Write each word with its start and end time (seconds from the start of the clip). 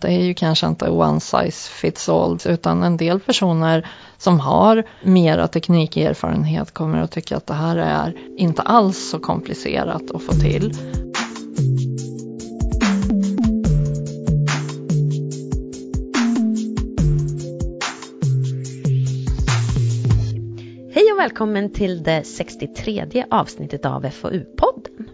Det 0.00 0.08
är 0.08 0.24
ju 0.24 0.34
kanske 0.34 0.66
inte 0.66 0.90
one 0.90 1.20
size 1.20 1.70
fits 1.70 2.08
all 2.08 2.38
utan 2.46 2.82
en 2.82 2.96
del 2.96 3.20
personer 3.20 3.88
som 4.18 4.40
har 4.40 4.84
mera 5.02 5.48
teknikerfarenhet 5.48 6.74
kommer 6.74 6.98
att 6.98 7.10
tycka 7.10 7.36
att 7.36 7.46
det 7.46 7.54
här 7.54 7.76
är 7.76 8.16
inte 8.36 8.62
alls 8.62 9.10
så 9.10 9.18
komplicerat 9.18 10.10
att 10.10 10.22
få 10.22 10.32
till. 10.32 10.72
Hej 20.94 21.12
och 21.12 21.18
välkommen 21.18 21.72
till 21.72 22.02
det 22.02 22.22
63 22.24 23.24
avsnittet 23.30 23.86
av 23.86 24.04
FoU-podden. 24.04 25.08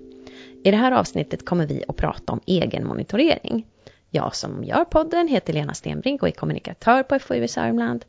I 0.64 0.70
det 0.70 0.76
här 0.76 0.92
avsnittet 0.92 1.44
kommer 1.44 1.66
vi 1.66 1.84
att 1.88 1.96
prata 1.96 2.32
om 2.32 2.40
egenmonitorering. 2.46 3.66
Jag 4.14 4.36
som 4.36 4.64
gör 4.64 4.84
podden 4.84 5.28
heter 5.28 5.52
Lena 5.52 5.74
Stenbrink 5.74 6.22
och 6.22 6.28
är 6.28 6.32
kommunikatör 6.32 7.02
på 7.02 7.18
FoU 7.18 7.44
i 7.44 7.48
Sörmland. 7.48 8.04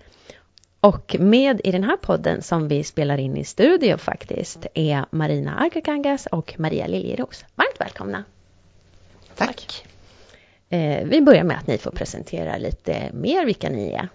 Och 0.79 1.15
med 1.19 1.61
i 1.63 1.71
den 1.71 1.83
här 1.83 1.97
podden 1.97 2.41
som 2.41 2.67
vi 2.67 2.83
spelar 2.83 3.17
in 3.17 3.37
i 3.37 3.43
studio 3.43 3.97
faktiskt 3.97 4.65
är 4.73 5.05
Marina 5.09 5.55
Arkakangas 5.55 6.25
och 6.25 6.53
Maria 6.57 6.87
Liljeros. 6.87 7.45
Varmt 7.55 7.79
välkomna! 7.79 8.23
Tack! 9.35 9.47
Tack. 9.47 9.85
Eh, 10.69 11.07
vi 11.07 11.21
börjar 11.21 11.43
med 11.43 11.57
att 11.57 11.67
ni 11.67 11.77
får 11.77 11.91
presentera 11.91 12.57
lite 12.57 13.09
mer 13.13 13.45
vilka 13.45 13.69
ni 13.69 13.91
är. 13.91 14.09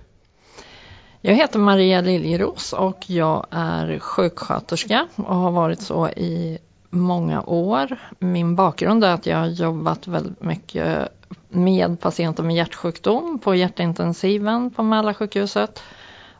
Jag 1.20 1.34
heter 1.34 1.58
Maria 1.58 2.00
Liljeros 2.00 2.72
och 2.72 3.10
jag 3.10 3.46
är 3.50 3.98
sjuksköterska 3.98 5.08
och 5.16 5.36
har 5.36 5.50
varit 5.50 5.80
så 5.80 6.08
i 6.08 6.58
många 6.90 7.42
år. 7.42 7.98
Min 8.18 8.56
bakgrund 8.56 9.04
är 9.04 9.14
att 9.14 9.26
jag 9.26 9.36
har 9.36 9.46
jobbat 9.46 10.06
väldigt 10.06 10.42
mycket 10.42 11.08
med 11.48 12.00
patienter 12.00 12.42
med 12.42 12.56
hjärtsjukdom 12.56 13.38
på 13.38 13.54
hjärtintensiven 13.54 14.70
på 14.70 14.82
Mälarsjukhuset 14.82 15.82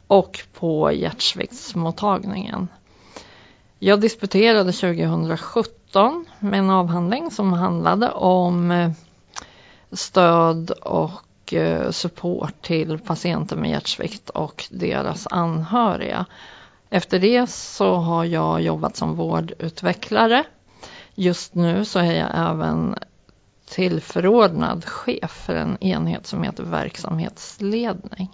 och 0.07 0.41
på 0.55 0.93
hjärtsviktsmottagningen. 0.93 2.69
Jag 3.79 4.01
disputerade 4.01 4.73
2017 4.73 6.27
med 6.39 6.59
en 6.59 6.71
avhandling 6.71 7.31
som 7.31 7.53
handlade 7.53 8.11
om 8.11 8.71
eh, 8.71 8.91
stöd 9.93 10.71
och 10.71 11.55
eh, 11.55 11.91
support 11.91 12.63
till 12.63 12.99
patienter 12.99 13.57
med 13.57 13.71
hjärtsvikt 13.71 14.31
och 14.31 14.65
deras 14.71 15.27
anhöriga. 15.31 16.27
Efter 16.91 17.19
det 17.19 17.51
så 17.51 17.95
har 17.95 18.25
jag 18.25 18.61
jobbat 18.63 18.97
som 18.97 19.17
vårdutvecklare. 19.17 20.45
Just 21.15 21.55
nu 21.55 21.85
så 21.85 21.99
är 21.99 22.13
jag 22.13 22.31
även 22.35 22.97
tillförordnad 23.71 24.85
chef 24.85 25.31
för 25.31 25.55
en 25.55 25.79
enhet 25.81 26.27
som 26.27 26.43
heter 26.43 26.65
verksamhetsledning. 26.65 28.29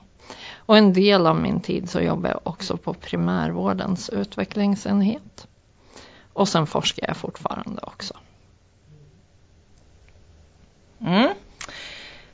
Och 0.57 0.77
en 0.77 0.93
del 0.93 1.27
av 1.27 1.41
min 1.41 1.61
tid 1.61 1.91
så 1.91 2.01
jobbar 2.01 2.31
jag 2.31 2.41
också 2.43 2.77
på 2.77 2.95
primärvårdens 2.95 4.11
utvecklingsenhet. 4.11 5.47
Och 6.33 6.49
sen 6.49 6.67
forskar 6.67 7.07
jag 7.07 7.17
fortfarande 7.17 7.83
också. 7.83 8.15
Mm. 11.01 11.35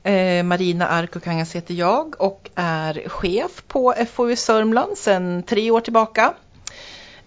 Eh, 0.02 0.44
Marina 0.44 0.86
Arkokangas 0.86 1.54
heter 1.54 1.74
jag 1.74 2.14
och 2.18 2.50
är 2.54 3.08
chef 3.08 3.64
på 3.68 3.94
FoU 4.12 4.36
Sörmland 4.36 4.98
sedan 4.98 5.42
tre 5.42 5.70
år 5.70 5.80
tillbaka. 5.80 6.34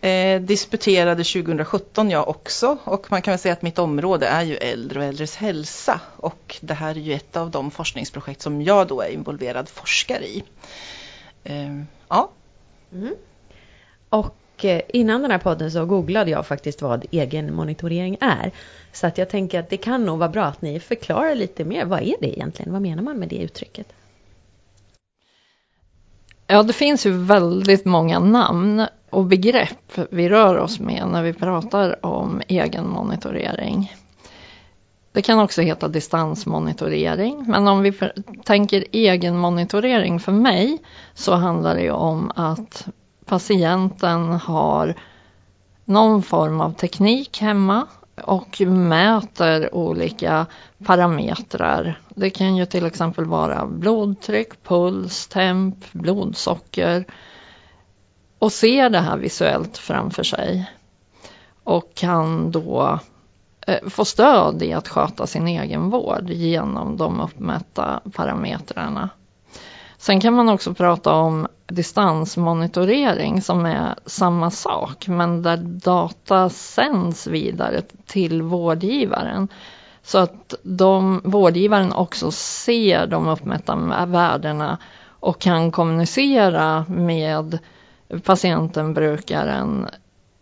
Eh, 0.03 0.41
disputerade 0.41 1.23
2017 1.23 2.09
jag 2.09 2.27
också 2.27 2.77
och 2.83 3.11
man 3.11 3.21
kan 3.21 3.31
väl 3.31 3.39
säga 3.39 3.53
att 3.53 3.61
mitt 3.61 3.79
område 3.79 4.27
är 4.27 4.43
ju 4.43 4.55
äldre 4.55 4.99
och 4.99 5.05
äldres 5.05 5.35
hälsa 5.35 6.01
och 6.17 6.57
det 6.61 6.73
här 6.73 6.89
är 6.89 6.99
ju 6.99 7.13
ett 7.13 7.37
av 7.37 7.51
de 7.51 7.71
forskningsprojekt 7.71 8.41
som 8.41 8.61
jag 8.61 8.87
då 8.87 9.01
är 9.01 9.09
involverad 9.09 9.69
forskare 9.69 10.25
i. 10.25 10.43
Eh, 11.43 11.81
ja. 12.09 12.29
Mm. 12.93 13.15
Och 14.09 14.65
eh, 14.65 14.81
innan 14.87 15.21
den 15.21 15.31
här 15.31 15.37
podden 15.37 15.71
så 15.71 15.85
googlade 15.85 16.31
jag 16.31 16.47
faktiskt 16.47 16.81
vad 16.81 17.05
egenmonitorering 17.11 18.17
är. 18.21 18.51
Så 18.91 19.07
att 19.07 19.17
jag 19.17 19.29
tänker 19.29 19.59
att 19.59 19.69
det 19.69 19.77
kan 19.77 20.05
nog 20.05 20.19
vara 20.19 20.29
bra 20.29 20.45
att 20.45 20.61
ni 20.61 20.79
förklarar 20.79 21.35
lite 21.35 21.65
mer. 21.65 21.85
Vad 21.85 22.01
är 22.01 22.15
det 22.19 22.37
egentligen? 22.37 22.71
Vad 22.73 22.81
menar 22.81 23.03
man 23.03 23.19
med 23.19 23.29
det 23.29 23.37
uttrycket? 23.37 23.87
Ja, 26.47 26.63
det 26.63 26.73
finns 26.73 27.05
ju 27.05 27.11
väldigt 27.11 27.85
många 27.85 28.19
namn 28.19 28.85
och 29.13 29.25
begrepp 29.25 29.99
vi 30.09 30.29
rör 30.29 30.57
oss 30.57 30.79
med 30.79 31.07
när 31.07 31.23
vi 31.23 31.33
pratar 31.33 32.05
om 32.05 32.41
egenmonitorering. 32.47 33.93
Det 35.11 35.21
kan 35.21 35.39
också 35.39 35.61
heta 35.61 35.87
distansmonitorering, 35.87 37.43
men 37.47 37.67
om 37.67 37.81
vi 37.81 37.93
tänker 38.43 38.85
egenmonitorering 38.91 40.19
för 40.19 40.31
mig 40.31 40.77
så 41.13 41.33
handlar 41.33 41.75
det 41.75 41.91
om 41.91 42.31
att 42.35 42.87
patienten 43.25 44.33
har 44.33 44.95
någon 45.85 46.23
form 46.23 46.61
av 46.61 46.71
teknik 46.71 47.41
hemma 47.41 47.87
och 48.23 48.61
mäter 48.61 49.75
olika 49.75 50.45
parametrar. 50.85 51.99
Det 52.09 52.29
kan 52.29 52.55
ju 52.55 52.65
till 52.65 52.85
exempel 52.85 53.25
vara 53.25 53.65
blodtryck, 53.65 54.63
puls, 54.63 55.27
temp, 55.27 55.75
blodsocker 55.91 57.05
och 58.43 58.51
ser 58.51 58.89
det 58.89 58.99
här 58.99 59.17
visuellt 59.17 59.77
framför 59.77 60.23
sig 60.23 60.71
och 61.63 61.95
kan 61.95 62.51
då 62.51 62.99
eh, 63.67 63.89
få 63.89 64.05
stöd 64.05 64.63
i 64.63 64.73
att 64.73 64.87
sköta 64.87 65.27
sin 65.27 65.47
egen 65.47 65.89
vård 65.89 66.29
genom 66.29 66.97
de 66.97 67.19
uppmätta 67.19 68.01
parametrarna. 68.13 69.09
Sen 69.97 70.21
kan 70.21 70.33
man 70.33 70.49
också 70.49 70.73
prata 70.73 71.11
om 71.11 71.47
distansmonitorering 71.67 73.41
som 73.41 73.65
är 73.65 73.95
samma 74.05 74.51
sak 74.51 75.07
men 75.07 75.41
där 75.41 75.57
data 75.57 76.49
sänds 76.49 77.27
vidare 77.27 77.81
till 78.05 78.41
vårdgivaren. 78.41 79.47
Så 80.01 80.17
att 80.17 80.53
de, 80.63 81.21
vårdgivaren 81.23 81.93
också 81.93 82.31
ser 82.31 83.07
de 83.07 83.27
uppmätta 83.27 84.05
värdena 84.05 84.77
och 85.19 85.39
kan 85.39 85.71
kommunicera 85.71 86.85
med 86.89 87.59
patienten, 88.23 88.93
brukaren, 88.93 89.87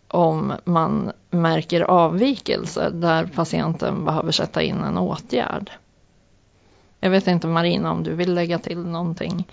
om 0.08 0.52
man 0.64 1.12
märker 1.30 1.80
avvikelser 1.80 2.90
där 2.90 3.26
patienten 3.26 4.04
behöver 4.04 4.32
sätta 4.32 4.62
in 4.62 4.84
en 4.84 4.98
åtgärd. 4.98 5.70
Jag 7.00 7.10
vet 7.10 7.26
inte 7.26 7.46
Marina 7.46 7.90
om 7.92 8.02
du 8.02 8.14
vill 8.14 8.34
lägga 8.34 8.58
till 8.58 8.78
någonting? 8.78 9.46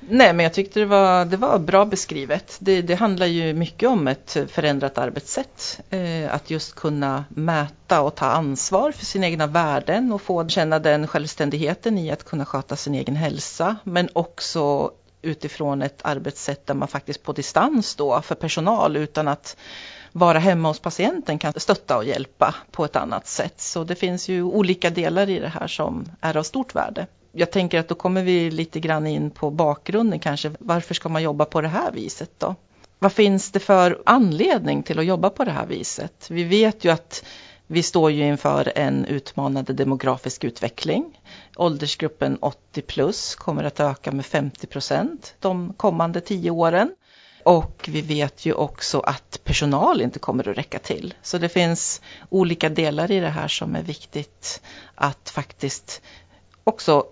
Nej, 0.00 0.32
men 0.32 0.44
jag 0.44 0.52
tyckte 0.52 0.80
det 0.80 0.86
var, 0.86 1.24
det 1.24 1.36
var 1.36 1.58
bra 1.58 1.84
beskrivet. 1.84 2.56
Det, 2.60 2.82
det 2.82 2.94
handlar 2.94 3.26
ju 3.26 3.54
mycket 3.54 3.88
om 3.88 4.08
ett 4.08 4.36
förändrat 4.48 4.98
arbetssätt. 4.98 5.80
Eh, 5.90 6.34
att 6.34 6.50
just 6.50 6.74
kunna 6.74 7.24
mäta 7.28 8.00
och 8.00 8.14
ta 8.14 8.26
ansvar 8.26 8.92
för 8.92 9.06
sina 9.06 9.26
egna 9.26 9.46
värden 9.46 10.12
och 10.12 10.22
få 10.22 10.48
känna 10.48 10.78
den 10.78 11.06
självständigheten 11.06 11.98
i 11.98 12.10
att 12.10 12.24
kunna 12.24 12.44
sköta 12.44 12.76
sin 12.76 12.94
egen 12.94 13.16
hälsa. 13.16 13.76
Men 13.84 14.08
också 14.12 14.90
utifrån 15.22 15.82
ett 15.82 16.00
arbetssätt 16.02 16.66
där 16.66 16.74
man 16.74 16.88
faktiskt 16.88 17.22
på 17.22 17.32
distans 17.32 17.94
då 17.94 18.20
för 18.22 18.34
personal 18.34 18.96
utan 18.96 19.28
att 19.28 19.56
vara 20.12 20.38
hemma 20.38 20.68
hos 20.68 20.78
patienten 20.78 21.38
kan 21.38 21.52
stötta 21.56 21.96
och 21.96 22.04
hjälpa 22.04 22.54
på 22.70 22.84
ett 22.84 22.96
annat 22.96 23.26
sätt. 23.26 23.60
Så 23.60 23.84
det 23.84 23.94
finns 23.94 24.28
ju 24.28 24.42
olika 24.42 24.90
delar 24.90 25.28
i 25.28 25.38
det 25.38 25.48
här 25.48 25.66
som 25.66 26.04
är 26.20 26.36
av 26.36 26.42
stort 26.42 26.74
värde. 26.74 27.06
Jag 27.32 27.50
tänker 27.50 27.78
att 27.80 27.88
då 27.88 27.94
kommer 27.94 28.22
vi 28.22 28.50
lite 28.50 28.80
grann 28.80 29.06
in 29.06 29.30
på 29.30 29.50
bakgrunden 29.50 30.18
kanske. 30.18 30.50
Varför 30.58 30.94
ska 30.94 31.08
man 31.08 31.22
jobba 31.22 31.44
på 31.44 31.60
det 31.60 31.68
här 31.68 31.92
viset 31.92 32.30
då? 32.38 32.54
Vad 32.98 33.12
finns 33.12 33.52
det 33.52 33.60
för 33.60 34.02
anledning 34.06 34.82
till 34.82 34.98
att 34.98 35.04
jobba 35.04 35.30
på 35.30 35.44
det 35.44 35.50
här 35.50 35.66
viset? 35.66 36.30
Vi 36.30 36.44
vet 36.44 36.84
ju 36.84 36.90
att 36.90 37.24
vi 37.66 37.82
står 37.82 38.10
ju 38.10 38.24
inför 38.26 38.72
en 38.74 39.04
utmanande 39.04 39.72
demografisk 39.72 40.44
utveckling. 40.44 41.19
Åldersgruppen 41.60 42.38
80 42.40 42.82
plus 42.82 43.34
kommer 43.34 43.64
att 43.64 43.80
öka 43.80 44.12
med 44.12 44.26
50 44.26 44.66
procent 44.66 45.34
de 45.40 45.72
kommande 45.76 46.20
tio 46.20 46.50
åren. 46.50 46.94
Och 47.44 47.88
vi 47.88 48.00
vet 48.00 48.46
ju 48.46 48.52
också 48.52 49.00
att 49.00 49.40
personal 49.44 50.00
inte 50.00 50.18
kommer 50.18 50.48
att 50.48 50.58
räcka 50.58 50.78
till. 50.78 51.14
Så 51.22 51.38
det 51.38 51.48
finns 51.48 52.00
olika 52.28 52.68
delar 52.68 53.10
i 53.10 53.20
det 53.20 53.28
här 53.28 53.48
som 53.48 53.76
är 53.76 53.82
viktigt 53.82 54.62
att 54.94 55.30
faktiskt 55.30 56.02
också 56.64 57.04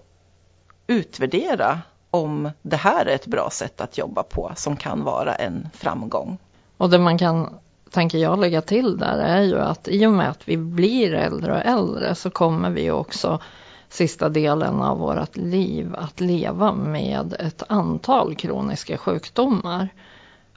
utvärdera 0.87 1.81
om 2.11 2.51
det 2.63 2.77
här 2.77 3.07
är 3.07 3.15
ett 3.15 3.27
bra 3.27 3.51
sätt 3.51 3.81
att 3.81 3.99
jobba 3.99 4.23
på 4.23 4.53
som 4.57 4.77
kan 4.77 5.05
vara 5.05 5.35
en 5.35 5.69
framgång. 5.75 6.39
Och 6.77 6.91
det 6.91 6.99
man 6.99 7.19
kan, 7.19 7.55
tänker 7.91 8.19
jag, 8.19 8.41
lägga 8.41 8.63
till 8.63 8.99
där 8.99 9.19
är 9.19 9.43
ju 9.43 9.59
att 9.59 9.89
i 9.89 10.07
och 10.07 10.13
med 10.13 10.31
att 10.31 10.49
vi 10.49 10.57
blir 10.57 11.15
äldre 11.15 11.53
och 11.53 11.67
äldre 11.67 12.15
så 12.15 12.31
kommer 12.31 12.71
vi 12.71 12.91
också 12.91 13.41
sista 13.89 14.29
delen 14.29 14.83
av 14.83 14.99
vårt 14.99 15.37
liv 15.37 15.95
att 15.99 16.21
leva 16.21 16.73
med 16.73 17.37
ett 17.39 17.63
antal 17.69 18.35
kroniska 18.35 18.99
sjukdomar. 18.99 19.89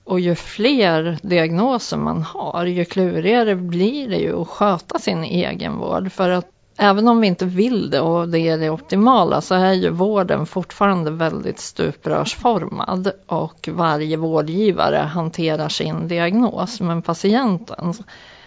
Och 0.04 0.20
ju 0.20 0.36
fler 0.36 1.18
diagnoser 1.22 1.98
man 1.98 2.22
har, 2.22 2.66
ju 2.66 2.86
klurigare 2.86 3.56
blir 3.56 4.10
det 4.10 4.18
ju 4.18 4.42
att 4.42 4.48
sköta 4.48 5.00
sin 5.00 5.24
egenvård. 5.24 6.12
För 6.12 6.30
att 6.30 6.48
även 6.78 7.08
om 7.08 7.22
vi 7.22 7.28
inte 7.28 7.46
vill 7.46 7.90
det 7.90 8.00
och 8.00 8.30
det 8.30 8.40
är 8.40 8.58
det 8.58 8.70
optimala 8.70 9.42
så 9.42 9.56
är 9.56 9.74
ju 9.74 9.90
vården 9.90 10.46
fortfarande 10.46 11.12
väldigt 11.12 11.60
stuprörsformad 11.60 13.12
och 13.28 13.70
varje 13.72 14.18
vårdgivare 14.18 14.98
hanterar 14.98 15.70
sin 15.70 16.08
diagnos. 16.08 16.82
Men 16.82 17.02
patienten 17.02 17.94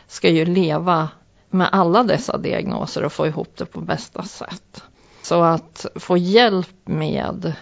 ska 0.06 0.28
ju 0.28 0.44
leva 0.44 1.08
med 1.54 1.68
alla 1.72 2.02
dessa 2.02 2.38
diagnoser 2.38 3.04
och 3.04 3.12
få 3.12 3.26
ihop 3.26 3.52
det 3.56 3.66
på 3.66 3.80
bästa 3.80 4.22
sätt. 4.22 4.82
Så 5.22 5.42
att 5.42 5.86
få 5.94 6.16
hjälp 6.16 6.76
med 6.84 7.52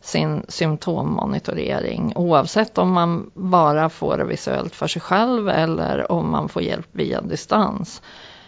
sin 0.00 0.44
symptommonitorering 0.48 2.12
oavsett 2.16 2.78
om 2.78 2.92
man 2.92 3.30
bara 3.34 3.88
får 3.88 4.16
det 4.16 4.24
visuellt 4.24 4.74
för 4.74 4.86
sig 4.86 5.02
själv 5.02 5.48
eller 5.48 6.12
om 6.12 6.30
man 6.30 6.48
får 6.48 6.62
hjälp 6.62 6.88
via 6.92 7.20
distans 7.20 8.02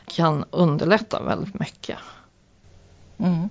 kan 0.06 0.44
underlätta 0.50 1.22
väldigt 1.22 1.60
mycket. 1.60 1.98
Mm. 3.18 3.48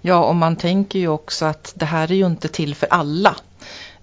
Ja, 0.00 0.24
och 0.24 0.36
man 0.36 0.56
tänker 0.56 0.98
ju 0.98 1.08
också 1.08 1.44
att 1.44 1.72
det 1.76 1.84
här 1.84 2.10
är 2.10 2.14
ju 2.14 2.26
inte 2.26 2.48
till 2.48 2.74
för 2.74 2.86
alla. 2.90 3.36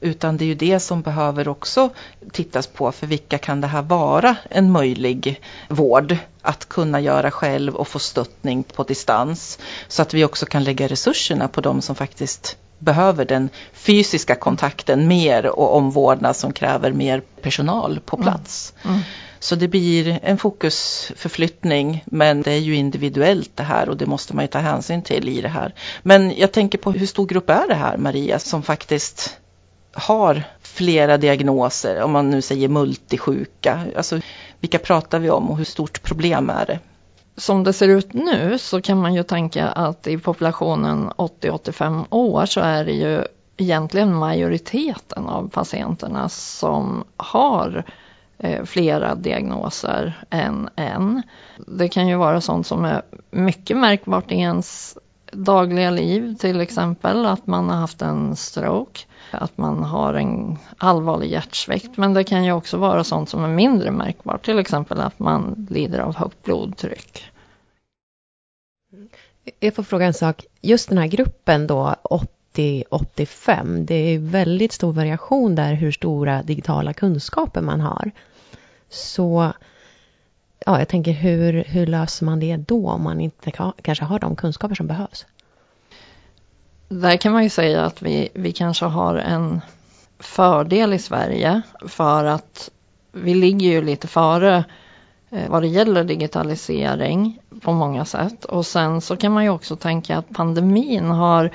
Utan 0.02 0.38
det 0.38 0.46
är 0.46 0.48
ju 0.48 0.56
det 0.56 0.80
som 0.80 1.02
behöver 1.02 1.48
också 1.48 1.90
tittas 2.32 2.68
på. 2.68 2.92
För 2.92 3.08
vilka 3.08 3.38
kan 3.38 3.62
det 3.62 3.68
här 3.68 3.82
vara 3.82 4.36
en 4.50 4.72
möjlig 4.72 5.42
vård 5.70 6.18
att 6.42 6.70
kunna 6.70 7.02
göra 7.02 7.32
själv 7.32 7.76
och 7.76 7.88
få 7.88 8.00
stöttning 8.00 8.64
på 8.64 8.84
distans. 8.84 9.60
Så 9.88 10.02
att 10.02 10.14
vi 10.14 10.26
också 10.26 10.46
kan 10.46 10.64
lägga 10.64 10.88
resurserna 10.88 11.48
på 11.48 11.62
de 11.62 11.82
som 11.82 11.96
faktiskt 11.96 12.58
behöver 12.80 13.26
den 13.26 13.50
fysiska 13.74 14.36
kontakten 14.36 15.08
mer 15.08 15.46
och 15.46 15.76
omvårdnad 15.76 16.36
som 16.36 16.54
kräver 16.54 16.92
mer 16.92 17.22
personal 17.42 18.00
på 18.06 18.18
plats. 18.18 18.74
Mm. 18.84 18.96
Mm. 18.96 19.06
Så 19.40 19.56
det 19.56 19.68
blir 19.68 20.20
en 20.24 20.38
fokusförflyttning 20.38 22.04
men 22.06 22.42
det 22.42 22.52
är 22.52 22.58
ju 22.58 22.76
individuellt 22.76 23.52
det 23.56 23.64
här 23.64 23.90
och 23.90 23.98
det 23.98 24.06
måste 24.06 24.36
man 24.36 24.44
ju 24.44 24.48
ta 24.48 24.60
hänsyn 24.60 25.02
till 25.02 25.30
i 25.30 25.42
det 25.42 25.50
här. 25.50 25.74
Men 26.04 26.38
jag 26.38 26.52
tänker 26.52 26.78
på 26.78 26.92
hur 26.92 27.06
stor 27.06 27.26
grupp 27.26 27.50
är 27.50 27.68
det 27.68 27.76
här 27.76 27.98
Maria 27.98 28.40
som 28.40 28.64
faktiskt 28.64 29.38
har 29.94 30.44
flera 30.62 31.18
diagnoser, 31.18 32.02
om 32.02 32.12
man 32.12 32.30
nu 32.30 32.42
säger 32.42 32.70
multisjuka. 32.70 33.80
Alltså 33.98 34.20
vilka 34.60 34.80
pratar 34.80 35.20
vi 35.20 35.30
om 35.30 35.50
och 35.50 35.58
hur 35.58 35.66
stort 35.66 36.04
problem 36.04 36.50
är 36.50 36.66
det? 36.66 36.80
Som 37.38 37.64
det 37.64 37.74
ser 37.74 37.88
ut 37.88 38.14
nu 38.14 38.58
så 38.58 38.82
kan 38.82 39.02
man 39.02 39.14
ju 39.14 39.24
tänka 39.24 39.68
att 39.68 40.08
i 40.08 40.18
populationen 40.18 41.10
80-85 41.10 42.06
år 42.10 42.46
så 42.46 42.60
är 42.60 42.86
det 42.86 42.92
ju 42.92 43.24
egentligen 43.58 44.16
majoriteten 44.16 45.26
av 45.26 45.50
patienterna 45.50 46.30
som 46.30 47.04
har 47.18 47.84
eh, 48.38 48.66
flera 48.66 49.16
diagnoser 49.16 50.24
än 50.30 50.70
en. 50.76 51.22
Det 51.58 51.88
kan 51.88 52.08
ju 52.08 52.16
vara 52.16 52.42
sånt 52.42 52.68
som 52.68 52.86
är 52.86 53.02
mycket 53.32 53.78
märkbart 53.78 54.32
i 54.32 54.36
ens 54.36 54.98
dagliga 55.32 55.90
liv, 55.90 56.36
till 56.40 56.62
exempel 56.62 57.26
att 57.26 57.48
man 57.48 57.70
har 57.70 57.78
haft 57.78 58.02
en 58.02 58.36
stroke, 58.36 59.00
att 59.32 59.58
man 59.58 59.84
har 59.84 60.14
en 60.14 60.58
allvarlig 60.78 61.32
hjärtsvikt. 61.32 61.98
Men 61.98 62.14
det 62.14 62.24
kan 62.24 62.46
ju 62.46 62.52
också 62.52 62.78
vara 62.78 63.04
sånt 63.04 63.30
som 63.30 63.44
är 63.44 63.48
mindre 63.48 63.92
märkbart, 63.92 64.46
till 64.46 64.60
exempel 64.60 65.00
att 65.00 65.20
man 65.20 65.68
lider 65.70 66.00
av 66.00 66.16
högt 66.16 66.44
blodtryck. 66.44 67.24
Mm. 68.94 69.10
Jag 69.60 69.76
får 69.76 69.84
fråga 69.84 70.06
en 70.06 70.14
sak. 70.14 70.46
Just 70.62 70.90
den 70.90 70.98
här 70.98 71.08
gruppen 71.08 71.68
då, 71.68 71.96
80-85, 72.54 73.86
det 73.86 73.96
är 73.96 74.20
väldigt 74.20 74.72
stor 74.72 74.94
variation 74.94 75.56
där 75.56 75.74
hur 75.74 75.92
stora 75.92 76.44
digitala 76.44 76.94
kunskaper 76.94 77.62
man 77.62 77.82
har. 77.82 78.12
Så 78.90 79.54
ja, 80.66 80.80
jag 80.80 80.88
tänker 80.88 81.12
hur, 81.12 81.64
hur 81.64 81.88
löser 81.88 82.26
man 82.26 82.40
det 82.40 82.58
då 82.58 82.90
om 82.90 83.04
man 83.04 83.22
inte 83.22 83.52
kanske 83.82 84.06
har 84.06 84.20
de 84.20 84.36
kunskaper 84.36 84.76
som 84.76 84.88
behövs? 84.88 85.26
Där 86.90 87.18
kan 87.18 87.34
man 87.34 87.44
ju 87.44 87.50
säga 87.50 87.86
att 87.86 88.02
vi, 88.02 88.30
vi 88.34 88.52
kanske 88.52 88.86
har 88.86 89.16
en 89.16 89.62
fördel 90.20 90.94
i 90.94 91.00
Sverige 91.00 91.62
för 91.88 92.26
att 92.26 92.70
vi 93.12 93.34
ligger 93.36 93.68
ju 93.68 93.82
lite 93.82 94.08
före 94.08 94.64
eh, 95.30 95.50
vad 95.50 95.62
det 95.62 95.68
gäller 95.68 96.04
digitalisering 96.04 97.40
på 97.62 97.72
många 97.72 98.06
sätt. 98.06 98.46
Och 98.46 98.66
sen 98.66 99.02
så 99.02 99.18
kan 99.18 99.32
man 99.32 99.44
ju 99.44 99.50
också 99.50 99.76
tänka 99.76 100.18
att 100.18 100.30
pandemin 100.30 101.06
har 101.06 101.52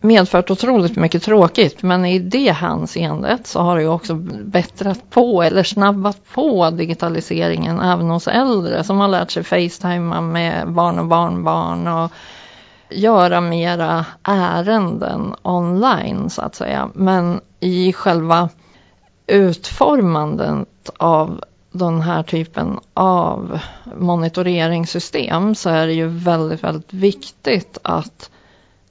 medfört 0.00 0.50
otroligt 0.50 0.96
mycket 0.96 1.22
tråkigt 1.22 1.82
men 1.82 2.04
i 2.04 2.18
det 2.18 2.52
hänseendet 2.52 3.46
så 3.46 3.60
har 3.60 3.76
det 3.76 3.82
ju 3.82 3.88
också 3.88 4.14
bättrat 4.44 5.10
på 5.10 5.42
eller 5.42 5.62
snabbat 5.62 6.18
på 6.34 6.70
digitaliseringen 6.70 7.80
även 7.80 8.10
hos 8.10 8.28
äldre 8.28 8.84
som 8.84 8.98
har 8.98 9.08
lärt 9.08 9.30
sig 9.30 9.44
facetima 9.44 10.20
med 10.20 10.72
barn 10.72 10.98
och 10.98 11.06
barnbarn 11.06 11.86
och 11.86 12.10
göra 12.94 13.40
mera 13.40 14.06
ärenden 14.22 15.34
online 15.42 16.30
så 16.30 16.42
att 16.42 16.54
säga. 16.54 16.90
Men 16.94 17.40
i 17.60 17.92
själva 17.92 18.48
utformandet 19.26 20.90
av 20.96 21.44
den 21.72 22.00
här 22.00 22.22
typen 22.22 22.80
av 22.94 23.58
monitoreringssystem 23.96 25.54
så 25.54 25.70
är 25.70 25.86
det 25.86 25.92
ju 25.92 26.06
väldigt, 26.06 26.64
väldigt 26.64 26.92
viktigt 26.92 27.78
att 27.82 28.30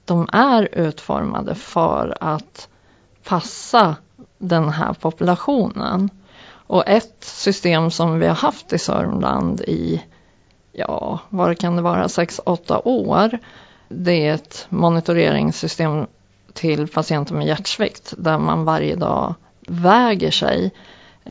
de 0.04 0.28
är 0.32 0.68
utformade 0.72 1.54
för 1.54 2.16
att 2.20 2.68
passa 3.24 3.96
den 4.38 4.68
här 4.68 4.92
populationen. 4.92 6.10
Och 6.66 6.88
ett 6.88 7.24
system 7.24 7.90
som 7.90 8.18
vi 8.18 8.26
har 8.26 8.34
haft 8.34 8.72
i 8.72 8.78
Sörmland 8.78 9.60
i, 9.60 10.02
ja, 10.72 11.18
vad 11.28 11.58
kan 11.58 11.76
det 11.76 11.82
vara, 11.82 12.06
6-8 12.06 12.80
år. 12.84 13.38
Det 13.88 14.26
är 14.26 14.34
ett 14.34 14.66
monitoreringssystem 14.68 16.06
till 16.52 16.88
patienter 16.88 17.34
med 17.34 17.46
hjärtsvikt 17.46 18.14
där 18.18 18.38
man 18.38 18.64
varje 18.64 18.96
dag 18.96 19.34
väger 19.66 20.30
sig 20.30 20.70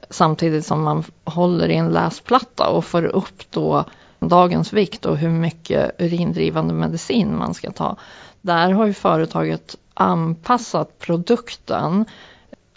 samtidigt 0.09 0.65
som 0.65 0.83
man 0.83 1.03
håller 1.23 1.69
i 1.69 1.75
en 1.75 1.89
läsplatta 1.89 2.69
och 2.69 2.85
får 2.85 3.05
upp 3.05 3.51
då 3.51 3.85
dagens 4.19 4.73
vikt 4.73 5.05
och 5.05 5.17
hur 5.17 5.29
mycket 5.29 6.01
urindrivande 6.01 6.73
medicin 6.73 7.37
man 7.37 7.53
ska 7.53 7.71
ta. 7.71 7.97
Där 8.41 8.71
har 8.71 8.85
ju 8.85 8.93
företaget 8.93 9.75
anpassat 9.93 10.99
produkten 10.99 12.05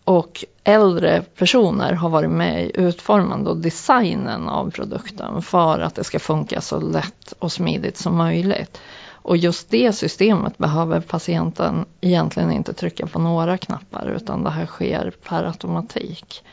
och 0.04 0.44
äldre 0.64 1.22
personer 1.22 1.92
har 1.92 2.08
varit 2.08 2.30
med 2.30 2.64
i 2.64 2.70
utformandet 2.74 3.48
och 3.48 3.56
designen 3.56 4.48
av 4.48 4.70
produkten 4.70 5.42
för 5.42 5.78
att 5.78 5.94
det 5.94 6.04
ska 6.04 6.18
funka 6.18 6.60
så 6.60 6.80
lätt 6.80 7.32
och 7.38 7.52
smidigt 7.52 7.96
som 7.96 8.16
möjligt. 8.16 8.80
Och 9.26 9.36
just 9.36 9.70
det 9.70 9.92
systemet 9.92 10.58
behöver 10.58 11.00
patienten 11.00 11.84
egentligen 12.00 12.52
inte 12.52 12.72
trycka 12.72 13.06
på 13.06 13.18
några 13.18 13.58
knappar 13.58 14.06
utan 14.06 14.44
det 14.44 14.50
här 14.50 14.66
sker 14.66 15.12
per 15.28 15.44
automatik. 15.44 16.44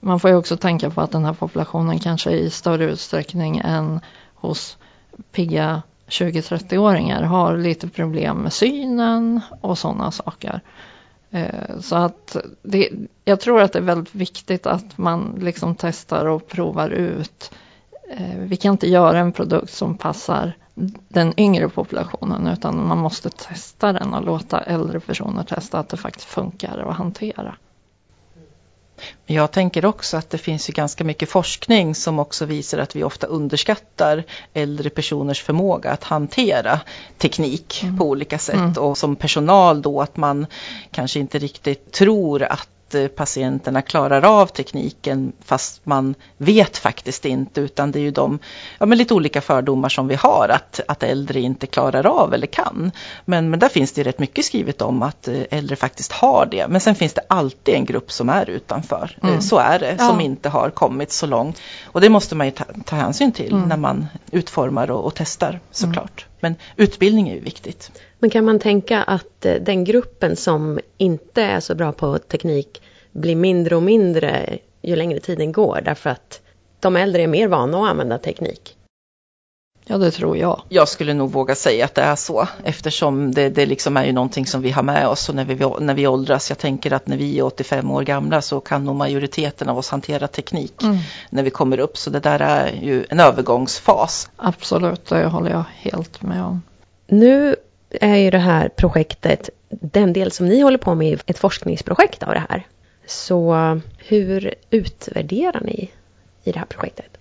Man 0.00 0.20
får 0.20 0.30
ju 0.30 0.36
också 0.36 0.56
tänka 0.56 0.90
på 0.90 1.00
att 1.00 1.10
den 1.10 1.24
här 1.24 1.32
populationen 1.32 1.98
kanske 1.98 2.30
i 2.30 2.50
större 2.50 2.84
utsträckning 2.84 3.60
än 3.64 4.00
hos 4.34 4.76
pigga 5.32 5.82
20-30-åringar 6.08 7.22
har 7.22 7.56
lite 7.56 7.88
problem 7.88 8.36
med 8.36 8.52
synen 8.52 9.40
och 9.60 9.78
sådana 9.78 10.10
saker. 10.10 10.60
Eh, 11.30 11.80
så 11.80 11.96
att 11.96 12.36
det, 12.62 12.90
jag 13.24 13.40
tror 13.40 13.60
att 13.60 13.72
det 13.72 13.78
är 13.78 13.82
väldigt 13.82 14.14
viktigt 14.14 14.66
att 14.66 14.98
man 14.98 15.38
liksom 15.40 15.74
testar 15.74 16.26
och 16.26 16.48
provar 16.48 16.90
ut. 16.90 17.50
Eh, 18.10 18.38
vi 18.38 18.56
kan 18.56 18.72
inte 18.72 18.88
göra 18.88 19.18
en 19.18 19.32
produkt 19.32 19.72
som 19.72 19.98
passar 19.98 20.52
den 21.08 21.40
yngre 21.40 21.68
populationen 21.68 22.46
utan 22.46 22.86
man 22.86 22.98
måste 22.98 23.30
testa 23.30 23.92
den 23.92 24.14
och 24.14 24.24
låta 24.24 24.60
äldre 24.60 25.00
personer 25.00 25.42
testa 25.42 25.78
att 25.78 25.88
det 25.88 25.96
faktiskt 25.96 26.26
funkar 26.28 26.78
att 26.78 26.96
hantera. 26.96 27.56
Jag 29.26 29.50
tänker 29.50 29.84
också 29.84 30.16
att 30.16 30.30
det 30.30 30.38
finns 30.38 30.68
ju 30.68 30.72
ganska 30.72 31.04
mycket 31.04 31.30
forskning 31.30 31.94
som 31.94 32.18
också 32.18 32.44
visar 32.44 32.78
att 32.78 32.96
vi 32.96 33.04
ofta 33.04 33.26
underskattar 33.26 34.24
äldre 34.52 34.90
personers 34.90 35.42
förmåga 35.42 35.90
att 35.90 36.04
hantera 36.04 36.80
teknik 37.18 37.82
mm. 37.82 37.98
på 37.98 38.04
olika 38.04 38.38
sätt 38.38 38.54
mm. 38.54 38.72
och 38.78 38.98
som 38.98 39.16
personal 39.16 39.82
då 39.82 40.00
att 40.00 40.16
man 40.16 40.46
kanske 40.90 41.20
inte 41.20 41.38
riktigt 41.38 41.92
tror 41.92 42.42
att 42.42 42.68
Eh, 42.94 43.08
patienterna 43.08 43.82
klarar 43.82 44.24
av 44.24 44.46
tekniken 44.46 45.32
fast 45.44 45.86
man 45.86 46.14
vet 46.36 46.76
faktiskt 46.76 47.24
inte 47.24 47.60
utan 47.60 47.92
det 47.92 47.98
är 47.98 48.02
ju 48.02 48.10
de 48.10 48.38
ja, 48.78 48.86
men 48.86 48.98
lite 48.98 49.14
olika 49.14 49.40
fördomar 49.40 49.88
som 49.88 50.08
vi 50.08 50.14
har 50.14 50.48
att, 50.48 50.80
att 50.88 51.02
äldre 51.02 51.40
inte 51.40 51.66
klarar 51.66 52.06
av 52.06 52.34
eller 52.34 52.46
kan. 52.46 52.92
Men, 53.24 53.50
men 53.50 53.60
där 53.60 53.68
finns 53.68 53.92
det 53.92 54.02
rätt 54.02 54.18
mycket 54.18 54.44
skrivet 54.44 54.82
om 54.82 55.02
att 55.02 55.28
eh, 55.28 55.42
äldre 55.50 55.76
faktiskt 55.76 56.12
har 56.12 56.46
det. 56.46 56.68
Men 56.68 56.80
sen 56.80 56.94
finns 56.94 57.12
det 57.12 57.22
alltid 57.28 57.74
en 57.74 57.84
grupp 57.84 58.12
som 58.12 58.28
är 58.28 58.50
utanför. 58.50 59.18
Eh, 59.22 59.28
mm. 59.28 59.40
Så 59.40 59.58
är 59.58 59.78
det, 59.78 59.96
ja. 59.98 60.06
som 60.08 60.20
inte 60.20 60.48
har 60.48 60.70
kommit 60.70 61.12
så 61.12 61.26
långt. 61.26 61.60
Och 61.84 62.00
det 62.00 62.08
måste 62.08 62.34
man 62.34 62.46
ju 62.46 62.50
ta, 62.50 62.64
ta 62.84 62.96
hänsyn 62.96 63.32
till 63.32 63.52
mm. 63.52 63.68
när 63.68 63.76
man 63.76 64.06
utformar 64.30 64.90
och, 64.90 65.04
och 65.04 65.14
testar 65.14 65.60
såklart. 65.70 66.26
Mm. 66.26 66.27
Men 66.40 66.54
utbildning 66.76 67.28
är 67.28 67.34
ju 67.34 67.40
viktigt. 67.40 67.92
Men 68.18 68.30
kan 68.30 68.44
man 68.44 68.58
tänka 68.58 69.02
att 69.02 69.46
eh, 69.46 69.54
den 69.54 69.84
gruppen 69.84 70.36
som 70.36 70.80
inte 70.96 71.42
är 71.42 71.60
så 71.60 71.74
bra 71.74 71.92
på 71.92 72.18
teknik 72.18 72.82
blir 73.12 73.36
mindre 73.36 73.76
och 73.76 73.82
mindre 73.82 74.58
ju 74.82 74.96
längre 74.96 75.20
tiden 75.20 75.52
går 75.52 75.80
därför 75.84 76.10
att 76.10 76.40
de 76.80 76.96
äldre 76.96 77.22
är 77.22 77.26
mer 77.26 77.48
vana 77.48 77.78
att 77.78 77.90
använda 77.90 78.18
teknik? 78.18 78.77
Ja, 79.90 79.98
det 79.98 80.10
tror 80.10 80.36
jag. 80.36 80.62
Jag 80.68 80.88
skulle 80.88 81.14
nog 81.14 81.32
våga 81.32 81.54
säga 81.54 81.84
att 81.84 81.94
det 81.94 82.02
är 82.02 82.16
så 82.16 82.48
eftersom 82.64 83.34
det, 83.34 83.48
det 83.48 83.66
liksom 83.66 83.96
är 83.96 84.04
ju 84.04 84.12
någonting 84.12 84.46
som 84.46 84.62
vi 84.62 84.70
har 84.70 84.82
med 84.82 85.08
oss 85.08 85.28
och 85.28 85.34
när 85.34 85.44
vi, 85.44 85.54
när 85.80 85.94
vi 85.94 86.06
åldras. 86.06 86.50
Jag 86.50 86.58
tänker 86.58 86.92
att 86.92 87.06
när 87.06 87.16
vi 87.16 87.38
är 87.38 87.42
85 87.42 87.90
år 87.90 88.02
gamla 88.02 88.42
så 88.42 88.60
kan 88.60 88.84
nog 88.84 88.96
majoriteten 88.96 89.68
av 89.68 89.78
oss 89.78 89.90
hantera 89.90 90.28
teknik 90.28 90.82
mm. 90.82 90.96
när 91.30 91.42
vi 91.42 91.50
kommer 91.50 91.78
upp. 91.78 91.96
Så 91.96 92.10
det 92.10 92.20
där 92.20 92.40
är 92.40 92.72
ju 92.82 93.06
en 93.08 93.20
övergångsfas. 93.20 94.30
Absolut, 94.36 95.06
det 95.06 95.26
håller 95.26 95.50
jag 95.50 95.64
helt 95.76 96.22
med 96.22 96.44
om. 96.44 96.62
Nu 97.06 97.56
är 97.90 98.16
ju 98.16 98.30
det 98.30 98.38
här 98.38 98.68
projektet, 98.68 99.50
den 99.68 100.12
del 100.12 100.32
som 100.32 100.46
ni 100.48 100.60
håller 100.60 100.78
på 100.78 100.94
med, 100.94 101.22
ett 101.26 101.38
forskningsprojekt 101.38 102.22
av 102.22 102.34
det 102.34 102.44
här. 102.48 102.66
Så 103.06 103.80
hur 103.98 104.54
utvärderar 104.70 105.60
ni 105.60 105.90
i 106.44 106.52
det 106.52 106.58
här 106.58 106.66
projektet? 106.66 107.18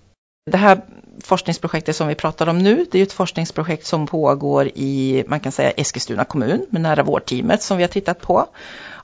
Det 0.51 0.57
här 0.57 0.81
forskningsprojektet 1.23 1.95
som 1.95 2.07
vi 2.07 2.15
pratar 2.15 2.49
om 2.49 2.57
nu, 2.57 2.85
det 2.91 2.99
är 2.99 3.03
ett 3.03 3.13
forskningsprojekt 3.13 3.85
som 3.85 4.07
pågår 4.07 4.67
i, 4.75 5.23
man 5.27 5.39
kan 5.39 5.51
säga 5.51 5.71
Eskilstuna 5.71 6.25
kommun 6.25 6.65
med 6.69 6.81
nära 6.81 7.03
vårdteamet 7.03 7.61
som 7.61 7.77
vi 7.77 7.83
har 7.83 7.87
tittat 7.87 8.21
på. 8.21 8.45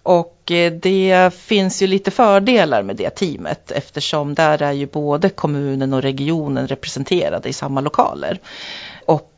Och 0.03 0.51
eh, 0.51 0.71
det 0.71 1.33
finns 1.33 1.81
ju 1.81 1.87
lite 1.87 2.11
fördelar 2.11 2.83
med 2.83 2.95
det 2.95 3.09
teamet 3.09 3.71
eftersom 3.71 4.33
där 4.33 4.61
är 4.61 4.71
ju 4.71 4.85
både 4.85 5.29
kommunen 5.29 5.93
och 5.93 6.01
regionen 6.01 6.67
representerade 6.67 7.49
i 7.49 7.53
samma 7.53 7.81
lokaler. 7.81 8.39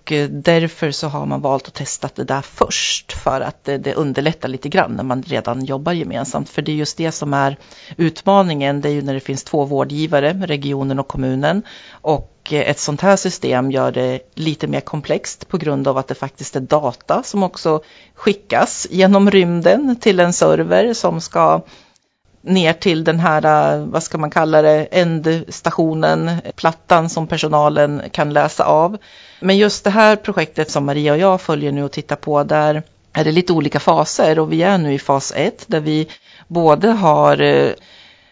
Och 0.06 0.12
eh, 0.12 0.30
därför 0.30 0.92
så 0.92 1.08
har 1.08 1.26
man 1.26 1.42
valt 1.42 1.68
att 1.68 1.74
testa 1.74 2.10
det 2.16 2.24
där 2.24 2.42
först 2.42 3.14
för 3.14 3.42
att 3.42 3.64
det, 3.64 3.78
det, 3.78 3.94
underlättar 3.94 4.50
lite 4.50 4.70
grann 4.70 4.92
när 4.92 5.04
man 5.04 5.24
redan 5.24 5.66
jobbar 5.66 5.92
gemensamt. 5.92 6.50
För 6.50 6.62
det 6.62 6.72
är 6.72 6.76
just 6.76 6.98
det 6.98 7.12
som 7.12 7.34
är 7.34 7.58
utmaningen, 7.98 8.82
det 8.82 8.90
är 8.90 8.94
ju 8.94 9.02
när 9.02 9.14
det 9.14 9.20
finns 9.20 9.44
två 9.44 9.66
vårdgivare, 9.66 10.34
regionen 10.34 11.00
och 11.00 11.08
kommunen. 11.08 11.64
Och 11.92 12.50
eh, 12.52 12.70
ett 12.70 12.80
sånt 12.80 13.02
här 13.02 13.16
system 13.16 13.72
gör 13.72 13.92
det 13.92 14.20
lite 14.36 14.68
mer 14.68 14.82
komplext 14.82 15.48
på 15.48 15.58
grund 15.58 15.88
av 15.88 15.98
att 15.98 16.08
det 16.08 16.16
faktiskt 16.16 16.56
är 16.56 16.60
data 16.60 17.24
som 17.24 17.44
också 17.44 17.82
skickas 18.16 18.88
genom 18.90 19.32
rymden 19.32 19.96
till 20.02 20.20
en 20.20 20.34
server 20.34 20.94
som 20.94 21.22
ska 21.22 21.62
ner 22.46 22.74
till 22.74 23.04
den 23.04 23.20
här, 23.20 23.76
eh, 23.76 23.86
vad 23.86 24.04
ska 24.04 24.18
man 24.18 24.30
kalla 24.30 24.62
det, 24.62 24.88
ändstationen, 24.92 26.32
plattan 26.56 27.10
som 27.10 27.28
personalen 27.28 28.02
kan 28.12 28.34
läsa 28.34 28.64
av. 28.64 28.98
Men 29.40 29.58
just 29.58 29.84
det 29.84 29.90
här 29.90 30.16
projektet 30.16 30.72
som 30.72 30.86
Maria 30.86 31.12
och 31.12 31.20
jag 31.20 31.42
följer 31.42 31.72
nu 31.72 31.84
och 31.84 31.92
tittar 31.92 32.16
på, 32.16 32.44
där 32.44 32.84
är 33.14 33.24
det 33.24 33.32
lite 33.32 33.54
olika 33.54 33.80
faser 33.80 34.40
och 34.40 34.54
vi 34.54 34.64
är 34.64 34.78
nu 34.78 34.94
i 34.94 35.00
fas 35.00 35.34
1 35.36 35.66
där 35.68 35.80
vi 35.80 36.08
både 36.48 36.90
har 36.90 37.42
eh, 37.42 37.72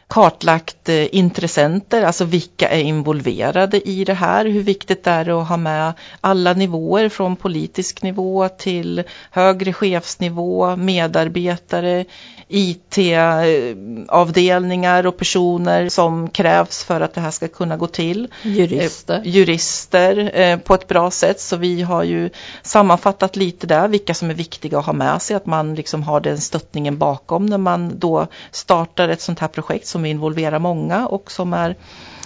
kartlagt 0.08 0.90
eh, 0.90 1.16
intressenter, 1.16 2.04
alltså 2.04 2.26
vilka 2.26 2.70
är 2.70 2.82
involverade 2.82 3.90
i 3.90 4.04
det 4.04 4.14
här, 4.14 4.46
hur 4.46 4.64
viktigt 4.64 5.04
det 5.04 5.12
är 5.12 5.42
att 5.42 5.48
ha 5.48 5.58
med 5.58 5.94
alla 6.22 6.54
nivåer 6.54 7.10
från 7.10 7.36
politisk 7.36 8.04
nivå 8.04 8.50
till 8.50 9.04
högre 9.32 9.74
chefsnivå, 9.74 10.76
medarbetare, 10.76 12.06
IT-avdelningar 12.48 15.08
och 15.08 15.18
personer 15.18 15.90
som 15.90 16.30
krävs 16.30 16.84
för 16.84 17.02
att 17.02 17.14
det 17.14 17.22
här 17.22 17.32
ska 17.32 17.48
kunna 17.48 17.78
gå 17.78 17.88
till. 17.88 18.28
Jurister. 18.42 19.16
Eh, 19.16 19.22
jurister 19.28 20.40
eh, 20.40 20.58
på 20.58 20.74
ett 20.74 20.88
bra 20.88 21.12
sätt. 21.12 21.42
Så 21.42 21.56
vi 21.56 21.82
har 21.82 22.04
ju 22.04 22.30
sammanfattat 22.62 23.36
lite 23.36 23.68
där 23.68 23.88
vilka 23.88 24.14
som 24.14 24.30
är 24.30 24.34
viktiga 24.34 24.80
att 24.80 24.86
ha 24.86 24.94
med 24.94 25.22
sig. 25.22 25.36
Att 25.36 25.46
man 25.46 25.76
liksom 25.76 26.04
har 26.04 26.20
den 26.20 26.38
stöttningen 26.38 26.98
bakom 26.98 27.46
när 27.46 27.58
man 27.58 28.00
då 28.00 28.28
startar 28.52 29.10
ett 29.10 29.22
sånt 29.22 29.40
här 29.40 29.48
projekt 29.48 29.88
som 29.88 30.06
involverar 30.06 30.60
många 30.60 31.08
och 31.08 31.32
som 31.32 31.54
är 31.54 31.76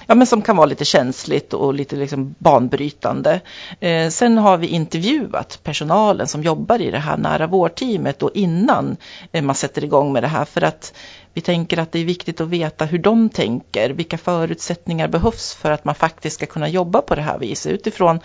ja, 0.08 0.16
men 0.16 0.28
som 0.28 0.42
kan 0.42 0.58
vara 0.58 0.66
lite 0.66 0.86
känsligt 0.86 1.54
och 1.54 1.74
lite 1.74 1.96
liksom 1.96 2.36
banbrytande. 2.38 3.42
Eh, 3.80 4.10
sen 4.10 4.38
har 4.38 4.58
vi 4.58 4.68
intervjuat 4.68 5.60
personalen 5.64 6.28
som 6.28 6.44
jobbar 6.44 6.82
i 6.82 6.92
det 6.92 7.00
här 7.00 7.18
nära 7.18 7.48
vårdteamet 7.48 8.24
och 8.24 8.32
innan 8.34 8.98
eh, 9.32 9.44
man 9.44 9.56
sätter 9.56 9.84
igång 9.84 10.14
med 10.14 10.24
det 10.24 10.28
här. 10.28 10.46
För 10.46 10.62
att 10.62 10.94
vi 11.34 11.42
tänker 11.42 11.78
att 11.80 11.92
det 11.92 12.00
är 12.00 12.06
viktigt 12.06 12.42
att 12.42 12.48
veta 12.48 12.86
hur 12.86 13.00
de 13.00 13.30
tänker, 13.30 13.90
vilka 13.90 14.18
förutsättningar 14.18 15.08
behövs 15.08 15.56
för 15.56 15.72
att 15.72 15.86
man 15.86 15.96
faktiskt 15.96 16.36
ska 16.36 16.46
kunna 16.46 16.70
jobba 16.70 17.02
på 17.02 17.16
det 17.16 17.22
här 17.22 17.40
viset 17.40 17.72
utifrån 17.72 18.20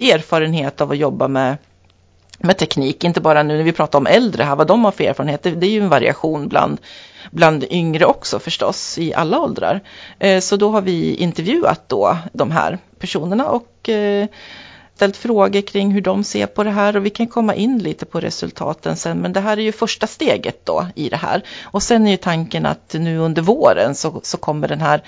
erfarenhet 0.00 0.80
av 0.80 0.90
att 0.90 0.98
jobba 0.98 1.28
med 1.28 1.56
med 2.38 2.58
teknik, 2.58 3.04
inte 3.04 3.20
bara 3.20 3.42
nu 3.42 3.56
när 3.56 3.64
vi 3.64 3.72
pratar 3.72 3.98
om 3.98 4.06
äldre 4.06 4.44
här, 4.44 4.56
vad 4.56 4.66
de 4.66 4.84
har 4.84 4.92
för 4.92 5.04
erfarenhet, 5.04 5.42
det, 5.42 5.50
det 5.50 5.66
är 5.66 5.70
ju 5.70 5.80
en 5.80 5.88
variation 5.88 6.48
bland 6.48 6.78
bland 7.30 7.64
yngre 7.70 8.06
också 8.06 8.38
förstås 8.38 8.98
i 8.98 9.14
alla 9.14 9.40
åldrar. 9.40 9.80
Eh, 10.18 10.40
så 10.40 10.56
då 10.56 10.70
har 10.70 10.82
vi 10.82 11.14
intervjuat 11.14 11.88
då 11.88 12.18
de 12.32 12.50
här 12.50 12.78
personerna 12.98 13.48
och 13.48 13.88
eh, 13.88 14.26
ställt 14.94 15.16
frågor 15.16 15.60
kring 15.60 15.90
hur 15.90 16.00
de 16.00 16.24
ser 16.24 16.46
på 16.46 16.64
det 16.64 16.70
här 16.70 16.96
och 16.96 17.06
vi 17.06 17.10
kan 17.10 17.26
komma 17.26 17.54
in 17.54 17.78
lite 17.78 18.06
på 18.06 18.20
resultaten 18.20 18.96
sen 18.96 19.18
men 19.18 19.32
det 19.32 19.40
här 19.40 19.56
är 19.56 19.62
ju 19.62 19.72
första 19.72 20.06
steget 20.06 20.66
då 20.66 20.86
i 20.94 21.08
det 21.08 21.16
här. 21.16 21.42
Och 21.62 21.82
sen 21.82 22.06
är 22.06 22.10
ju 22.10 22.16
tanken 22.16 22.66
att 22.66 22.94
nu 22.98 23.18
under 23.18 23.42
våren 23.42 23.94
så, 23.94 24.20
så 24.22 24.36
kommer 24.36 24.68
den 24.68 24.80
här 24.80 25.02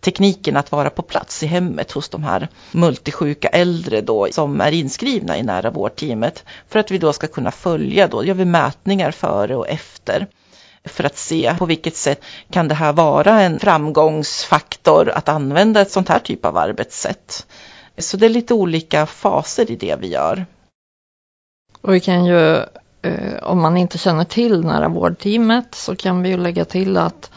tekniken 0.00 0.56
att 0.56 0.72
vara 0.72 0.90
på 0.90 1.02
plats 1.02 1.42
i 1.42 1.46
hemmet 1.46 1.92
hos 1.92 2.08
de 2.08 2.24
här 2.24 2.48
multisjuka 2.72 3.48
äldre 3.48 4.00
då 4.00 4.28
som 4.32 4.60
är 4.60 4.72
inskrivna 4.72 5.38
i 5.38 5.42
nära 5.42 5.70
vårdteamet 5.70 6.44
för 6.68 6.78
att 6.78 6.90
vi 6.90 6.98
då 6.98 7.12
ska 7.12 7.26
kunna 7.26 7.50
följa 7.50 8.08
då, 8.08 8.24
gör 8.24 8.34
vi 8.34 8.44
mätningar 8.44 9.10
före 9.10 9.56
och 9.56 9.68
efter 9.68 10.26
för 10.84 11.04
att 11.04 11.16
se 11.16 11.54
på 11.58 11.66
vilket 11.66 11.96
sätt 11.96 12.24
kan 12.50 12.68
det 12.68 12.74
här 12.74 12.92
vara 12.92 13.40
en 13.40 13.58
framgångsfaktor 13.58 15.08
att 15.08 15.28
använda 15.28 15.80
ett 15.80 15.90
sånt 15.90 16.08
här 16.08 16.18
typ 16.18 16.44
av 16.44 16.56
arbetssätt. 16.56 17.46
Så 17.98 18.16
det 18.16 18.26
är 18.26 18.30
lite 18.30 18.54
olika 18.54 19.06
faser 19.06 19.70
i 19.70 19.76
det 19.76 19.96
vi 20.00 20.08
gör. 20.08 20.46
Och 21.80 21.94
vi 21.94 22.00
kan 22.00 22.24
ju, 22.24 22.56
eh, 23.02 23.42
om 23.42 23.60
man 23.60 23.76
inte 23.76 23.98
känner 23.98 24.24
till 24.24 24.64
nära 24.64 24.88
vårdteamet 24.88 25.74
så 25.74 25.96
kan 25.96 26.22
vi 26.22 26.28
ju 26.28 26.36
lägga 26.36 26.64
till 26.64 26.96
att 26.96 27.30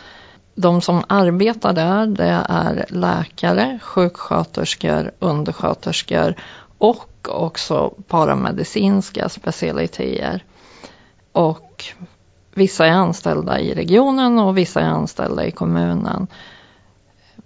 de 0.56 0.82
som 0.82 1.04
arbetar 1.08 1.74
där 1.74 2.06
det 2.06 2.46
är 2.50 2.86
läkare, 2.90 3.80
sjuksköterskor, 3.84 5.12
undersköterskor 5.20 6.36
och 6.78 7.28
också 7.30 7.94
paramedicinska 8.08 9.30
specialiteter. 9.30 10.44
Och 11.32 11.86
Vissa 12.54 12.86
är 12.86 12.92
anställda 12.92 13.60
i 13.60 13.74
regionen 13.74 14.40
och 14.40 14.58
vissa 14.58 14.82
är 14.82 14.86
anställda 14.86 15.46
i 15.46 15.52
kommunen. 15.52 16.28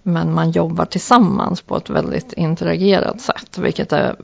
Men 0.04 0.34
man 0.34 0.52
jobbar 0.52 0.86
tillsammans 0.86 1.62
på 1.62 1.78
ett 1.78 1.90
väldigt 1.90 2.34
interagerat 2.34 3.22
sätt, 3.22 3.58
vilket 3.58 3.94
är 3.94 4.16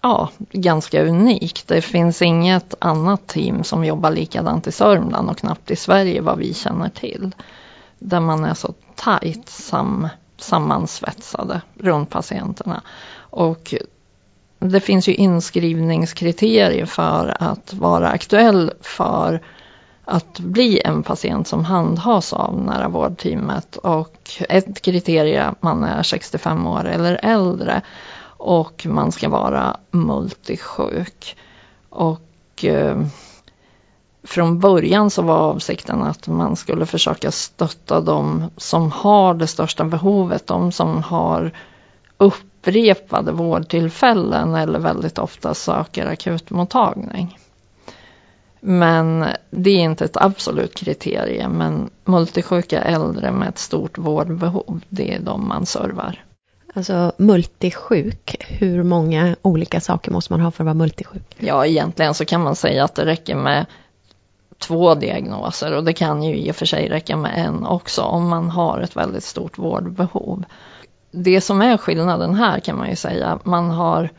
ja, 0.00 0.28
ganska 0.50 1.04
unikt. 1.04 1.68
Det 1.68 1.82
finns 1.82 2.22
inget 2.22 2.74
annat 2.78 3.26
team 3.26 3.64
som 3.64 3.84
jobbar 3.84 4.10
likadant 4.10 4.66
i 4.66 4.72
Sörmland 4.72 5.30
och 5.30 5.38
knappt 5.38 5.70
i 5.70 5.76
Sverige 5.76 6.20
vad 6.20 6.38
vi 6.38 6.54
känner 6.54 6.88
till. 6.88 7.34
Där 7.98 8.20
man 8.20 8.44
är 8.44 8.54
så 8.54 8.74
tajt 8.94 9.48
sam, 9.48 10.08
sammansvetsade 10.36 11.60
runt 11.78 12.10
patienterna. 12.10 12.82
Och 13.16 13.74
det 14.58 14.80
finns 14.80 15.08
ju 15.08 15.14
inskrivningskriterier 15.14 16.86
för 16.86 17.36
att 17.42 17.74
vara 17.74 18.08
aktuell 18.08 18.72
för 18.80 19.40
att 20.04 20.40
bli 20.40 20.80
en 20.84 21.02
patient 21.02 21.48
som 21.48 21.64
handhas 21.64 22.32
av 22.32 22.62
nära 22.62 22.88
vårdteamet 22.88 23.76
och 23.76 24.30
ett 24.48 24.82
kriterie 24.82 25.54
man 25.60 25.84
är 25.84 26.02
65 26.02 26.66
år 26.66 26.84
eller 26.84 27.20
äldre 27.22 27.82
och 28.36 28.86
man 28.86 29.12
ska 29.12 29.28
vara 29.28 29.76
multisjuk. 29.90 31.36
Och 31.88 32.64
eh, 32.64 33.06
från 34.24 34.60
början 34.60 35.10
så 35.10 35.22
var 35.22 35.38
avsikten 35.38 36.02
att 36.02 36.28
man 36.28 36.56
skulle 36.56 36.86
försöka 36.86 37.30
stötta 37.30 38.00
de 38.00 38.50
som 38.56 38.92
har 38.92 39.34
det 39.34 39.46
största 39.46 39.84
behovet, 39.84 40.46
de 40.46 40.72
som 40.72 41.02
har 41.02 41.50
upprepade 42.18 43.32
vårdtillfällen 43.32 44.54
eller 44.54 44.78
väldigt 44.78 45.18
ofta 45.18 45.54
söker 45.54 46.06
akutmottagning. 46.06 47.38
Men 48.66 49.24
det 49.50 49.70
är 49.70 49.80
inte 49.80 50.04
ett 50.04 50.16
absolut 50.16 50.74
kriterium. 50.74 51.52
Men 51.52 51.90
multisjuka 52.04 52.82
äldre 52.82 53.32
med 53.32 53.48
ett 53.48 53.58
stort 53.58 53.98
vårdbehov, 53.98 54.80
det 54.88 55.14
är 55.14 55.20
de 55.20 55.48
man 55.48 55.66
servar. 55.66 56.24
Alltså 56.74 57.12
multisjuk, 57.16 58.36
hur 58.40 58.82
många 58.82 59.36
olika 59.42 59.80
saker 59.80 60.10
måste 60.10 60.32
man 60.32 60.40
ha 60.40 60.50
för 60.50 60.64
att 60.64 60.66
vara 60.66 60.74
multisjuk? 60.74 61.36
Ja, 61.38 61.66
egentligen 61.66 62.14
så 62.14 62.24
kan 62.24 62.42
man 62.42 62.56
säga 62.56 62.84
att 62.84 62.94
det 62.94 63.04
räcker 63.04 63.34
med 63.34 63.66
två 64.58 64.94
diagnoser 64.94 65.76
och 65.76 65.84
det 65.84 65.92
kan 65.92 66.22
ju 66.22 66.36
i 66.36 66.50
och 66.50 66.56
för 66.56 66.66
sig 66.66 66.88
räcka 66.88 67.16
med 67.16 67.46
en 67.46 67.66
också 67.66 68.02
om 68.02 68.28
man 68.28 68.50
har 68.50 68.80
ett 68.80 68.96
väldigt 68.96 69.24
stort 69.24 69.58
vårdbehov. 69.58 70.44
Det 71.10 71.40
som 71.40 71.62
är 71.62 71.76
skillnaden 71.76 72.34
här 72.34 72.60
kan 72.60 72.78
man 72.78 72.90
ju 72.90 72.96
säga, 72.96 73.38
man 73.44 73.70
har 73.70 74.10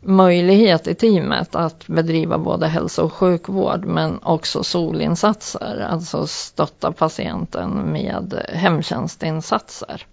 möjlighet 0.00 0.86
i 0.86 0.94
teamet 0.94 1.54
att 1.54 1.86
bedriva 1.86 2.38
både 2.38 2.66
hälso 2.66 3.02
och 3.02 3.12
sjukvård 3.12 3.84
men 3.84 4.18
också 4.22 4.62
solinsatser, 4.62 5.86
alltså 5.90 6.26
stötta 6.26 6.92
patienten 6.92 7.92
med 7.92 8.46
hemtjänstinsatser. 8.48 10.06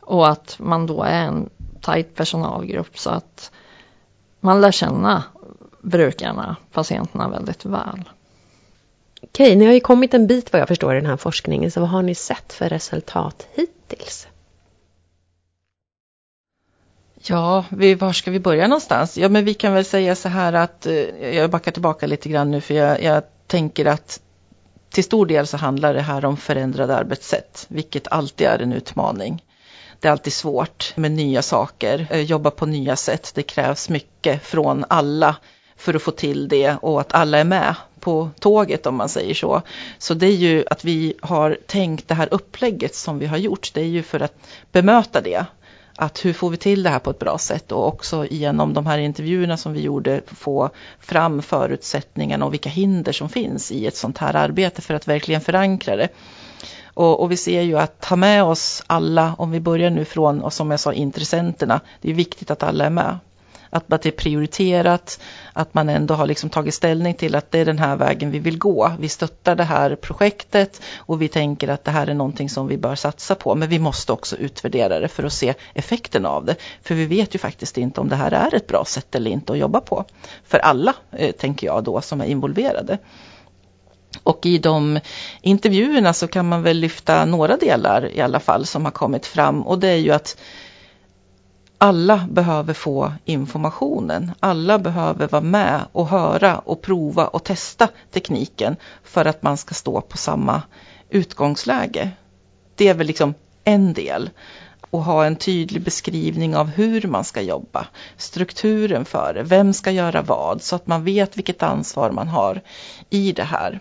Och 0.00 0.28
att 0.28 0.56
man 0.58 0.86
då 0.86 1.02
är 1.02 1.22
en 1.22 1.50
tajt 1.80 2.14
personalgrupp 2.14 2.98
så 2.98 3.10
att 3.10 3.52
man 4.40 4.60
lär 4.60 4.72
känna 4.72 5.24
brukarna, 5.80 6.56
patienterna 6.72 7.28
väldigt 7.28 7.64
väl. 7.64 8.04
Okej, 9.22 9.56
ni 9.56 9.64
har 9.64 9.72
ju 9.72 9.80
kommit 9.80 10.14
en 10.14 10.26
bit 10.26 10.52
vad 10.52 10.60
jag 10.60 10.68
förstår 10.68 10.92
i 10.92 11.00
den 11.00 11.10
här 11.10 11.16
forskningen, 11.16 11.70
så 11.70 11.80
vad 11.80 11.88
har 11.88 12.02
ni 12.02 12.14
sett 12.14 12.52
för 12.52 12.68
resultat 12.68 13.46
hittills? 13.54 14.28
Ja, 17.24 17.64
vi, 17.68 17.94
var 17.94 18.12
ska 18.12 18.30
vi 18.30 18.40
börja 18.40 18.66
någonstans? 18.68 19.18
Ja, 19.18 19.28
men 19.28 19.44
vi 19.44 19.54
kan 19.54 19.74
väl 19.74 19.84
säga 19.84 20.14
så 20.14 20.28
här 20.28 20.52
att 20.52 20.86
eh, 20.86 21.34
jag 21.34 21.50
backar 21.50 21.72
tillbaka 21.72 22.06
lite 22.06 22.28
grann 22.28 22.50
nu 22.50 22.60
för 22.60 22.74
jag, 22.74 23.02
jag 23.02 23.22
tänker 23.46 23.86
att 23.86 24.20
till 24.90 25.04
stor 25.04 25.26
del 25.26 25.46
så 25.46 25.56
handlar 25.56 25.94
det 25.94 26.00
här 26.00 26.24
om 26.24 26.36
förändrade 26.36 26.96
arbetssätt, 26.96 27.66
vilket 27.68 28.08
alltid 28.08 28.46
är 28.46 28.58
en 28.58 28.72
utmaning. 28.72 29.44
Det 30.00 30.08
är 30.08 30.12
alltid 30.12 30.32
svårt 30.32 30.92
med 30.96 31.12
nya 31.12 31.42
saker, 31.42 32.06
eh, 32.10 32.20
jobba 32.20 32.50
på 32.50 32.66
nya 32.66 32.96
sätt. 32.96 33.32
Det 33.34 33.42
krävs 33.42 33.88
mycket 33.88 34.42
från 34.42 34.84
alla 34.88 35.36
för 35.76 35.94
att 35.94 36.02
få 36.02 36.10
till 36.10 36.48
det 36.48 36.76
och 36.82 37.00
att 37.00 37.12
alla 37.12 37.38
är 37.38 37.44
med 37.44 37.74
på 38.00 38.30
tåget 38.38 38.86
om 38.86 38.94
man 38.94 39.08
säger 39.08 39.34
så. 39.34 39.62
Så 39.98 40.14
det 40.14 40.26
är 40.26 40.36
ju 40.36 40.64
att 40.70 40.84
vi 40.84 41.14
har 41.22 41.58
tänkt 41.66 42.08
det 42.08 42.14
här 42.14 42.28
upplägget 42.30 42.94
som 42.94 43.18
vi 43.18 43.26
har 43.26 43.36
gjort, 43.36 43.70
det 43.74 43.80
är 43.80 43.86
ju 43.86 44.02
för 44.02 44.20
att 44.20 44.34
bemöta 44.72 45.20
det 45.20 45.46
att 46.02 46.24
hur 46.24 46.32
får 46.32 46.50
vi 46.50 46.56
till 46.56 46.82
det 46.82 46.90
här 46.90 46.98
på 46.98 47.10
ett 47.10 47.18
bra 47.18 47.38
sätt 47.38 47.72
och 47.72 47.86
också 47.86 48.26
genom 48.30 48.74
de 48.74 48.86
här 48.86 48.98
intervjuerna 48.98 49.56
som 49.56 49.72
vi 49.72 49.80
gjorde 49.80 50.22
få 50.26 50.70
fram 51.00 51.42
förutsättningarna 51.42 52.44
och 52.44 52.52
vilka 52.52 52.68
hinder 52.68 53.12
som 53.12 53.28
finns 53.28 53.72
i 53.72 53.86
ett 53.86 53.96
sånt 53.96 54.18
här 54.18 54.36
arbete 54.36 54.82
för 54.82 54.94
att 54.94 55.08
verkligen 55.08 55.40
förankra 55.40 55.96
det. 55.96 56.08
Och, 56.94 57.20
och, 57.20 57.30
vi 57.30 57.36
ser 57.36 57.62
ju 57.62 57.78
att 57.78 58.00
ta 58.00 58.16
med 58.16 58.44
oss 58.44 58.82
alla, 58.86 59.34
om 59.38 59.50
vi 59.50 59.60
börjar 59.60 59.90
nu 59.90 60.04
från, 60.04 60.42
och 60.42 60.52
som 60.52 60.70
jag 60.70 60.80
sa, 60.80 60.92
intressenterna. 60.92 61.80
Det 62.00 62.10
är 62.10 62.14
viktigt 62.14 62.50
att 62.50 62.62
alla 62.62 62.84
är 62.84 62.90
med 62.90 63.18
att 63.72 63.88
det 63.88 64.06
är 64.06 64.10
prioriterat, 64.10 65.20
att 65.52 65.74
man 65.74 65.88
ändå 65.88 66.14
har 66.14 66.26
liksom 66.26 66.50
tagit 66.50 66.74
ställning 66.74 67.14
till 67.14 67.34
att 67.34 67.50
det 67.50 67.58
är 67.58 67.64
den 67.64 67.78
här 67.78 67.96
vägen 67.96 68.30
vi 68.30 68.38
vill 68.38 68.58
gå. 68.58 68.92
Vi 68.98 69.08
stöttar 69.08 69.56
det 69.56 69.64
här 69.64 69.94
projektet 69.94 70.82
och 70.96 71.22
vi 71.22 71.28
tänker 71.28 71.68
att 71.68 71.84
det 71.84 71.90
här 71.90 72.06
är 72.06 72.14
någonting 72.14 72.50
som 72.50 72.66
vi 72.66 72.76
bör 72.76 72.94
satsa 72.94 73.34
på. 73.34 73.54
Men 73.54 73.68
vi 73.68 73.78
måste 73.78 74.12
också 74.12 74.36
utvärdera 74.36 75.00
det 75.00 75.08
för 75.08 75.24
att 75.24 75.32
se 75.32 75.54
effekten 75.74 76.26
av 76.26 76.44
det. 76.44 76.56
För 76.82 76.94
vi 76.94 77.06
vet 77.06 77.34
ju 77.34 77.38
faktiskt 77.38 77.78
inte 77.78 78.00
om 78.00 78.08
det 78.08 78.16
här 78.16 78.32
är 78.32 78.54
ett 78.54 78.66
bra 78.66 78.84
sätt 78.84 79.14
eller 79.14 79.30
inte 79.30 79.52
att 79.52 79.58
jobba 79.58 79.80
på. 79.80 80.04
För 80.44 80.58
alla, 80.58 80.94
eh, 81.10 81.32
tänker 81.32 81.66
jag 81.66 81.84
då, 81.84 82.00
som 82.00 82.20
är 82.20 82.26
involverade. 82.26 82.98
Och 84.22 84.46
i 84.46 84.58
de 84.58 85.00
intervjuerna 85.40 86.12
så 86.12 86.28
kan 86.28 86.48
man 86.48 86.62
väl 86.62 86.76
lyfta 86.76 87.24
några 87.24 87.56
delar 87.56 88.08
i 88.14 88.20
alla 88.20 88.40
fall 88.40 88.66
som 88.66 88.84
har 88.84 88.92
kommit 88.92 89.26
fram 89.26 89.62
och 89.62 89.78
det 89.78 89.88
är 89.88 89.96
ju 89.96 90.10
att 90.10 90.36
alla 91.82 92.26
behöver 92.30 92.74
få 92.74 93.12
informationen. 93.24 94.32
Alla 94.40 94.78
behöver 94.78 95.28
vara 95.28 95.42
med 95.42 95.80
och 95.92 96.08
höra 96.08 96.58
och 96.58 96.82
prova 96.82 97.26
och 97.26 97.44
testa 97.44 97.88
tekniken 98.10 98.76
för 99.04 99.24
att 99.24 99.42
man 99.42 99.56
ska 99.56 99.74
stå 99.74 100.00
på 100.00 100.16
samma 100.16 100.62
utgångsläge. 101.10 102.10
Det 102.74 102.88
är 102.88 102.94
väl 102.94 103.06
liksom 103.06 103.34
en 103.64 103.92
del. 103.92 104.30
Och 104.90 105.04
ha 105.04 105.24
en 105.24 105.36
tydlig 105.36 105.82
beskrivning 105.82 106.56
av 106.56 106.66
hur 106.66 107.06
man 107.06 107.24
ska 107.24 107.40
jobba, 107.40 107.86
strukturen 108.16 109.04
för 109.04 109.34
det, 109.34 109.42
vem 109.42 109.72
ska 109.72 109.90
göra 109.90 110.22
vad, 110.22 110.62
så 110.62 110.76
att 110.76 110.86
man 110.86 111.04
vet 111.04 111.36
vilket 111.36 111.62
ansvar 111.62 112.10
man 112.10 112.28
har 112.28 112.60
i 113.10 113.32
det 113.32 113.44
här. 113.44 113.80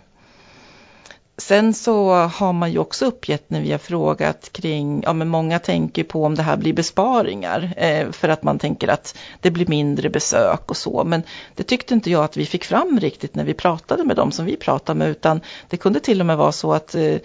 Sen 1.42 1.74
så 1.74 2.14
har 2.14 2.54
man 2.54 2.72
ju 2.72 2.80
också 2.80 3.06
uppgett 3.06 3.50
när 3.50 3.62
vi 3.62 3.72
har 3.72 3.80
frågat 3.80 4.50
kring, 4.54 5.04
ja 5.04 5.14
men 5.14 5.28
många 5.28 5.60
tänker 5.60 6.04
på 6.04 6.26
om 6.26 6.36
det 6.36 6.44
här 6.44 6.58
blir 6.58 6.74
besparingar 6.74 7.74
eh, 7.78 8.12
för 8.12 8.30
att 8.30 8.44
man 8.44 8.60
tänker 8.60 8.88
att 8.88 9.18
det 9.40 9.52
blir 9.52 9.68
mindre 9.68 10.10
besök 10.10 10.70
och 10.72 10.78
så. 10.78 11.04
Men 11.04 11.24
det 11.56 11.64
tyckte 11.64 11.94
inte 11.94 12.12
jag 12.12 12.24
att 12.24 12.38
vi 12.38 12.46
fick 12.46 12.66
fram 12.66 13.00
riktigt 13.00 13.36
när 13.36 13.44
vi 13.44 13.54
pratade 13.54 14.04
med 14.04 14.16
dem 14.16 14.32
som 14.32 14.46
vi 14.46 14.58
pratade 14.58 15.00
med 15.00 15.10
utan 15.10 15.42
det 15.68 15.78
kunde 15.78 16.00
till 16.00 16.20
och 16.20 16.26
med 16.26 16.38
vara 16.38 16.52
så 16.52 16.74
att 16.74 16.96
eh, 16.96 17.16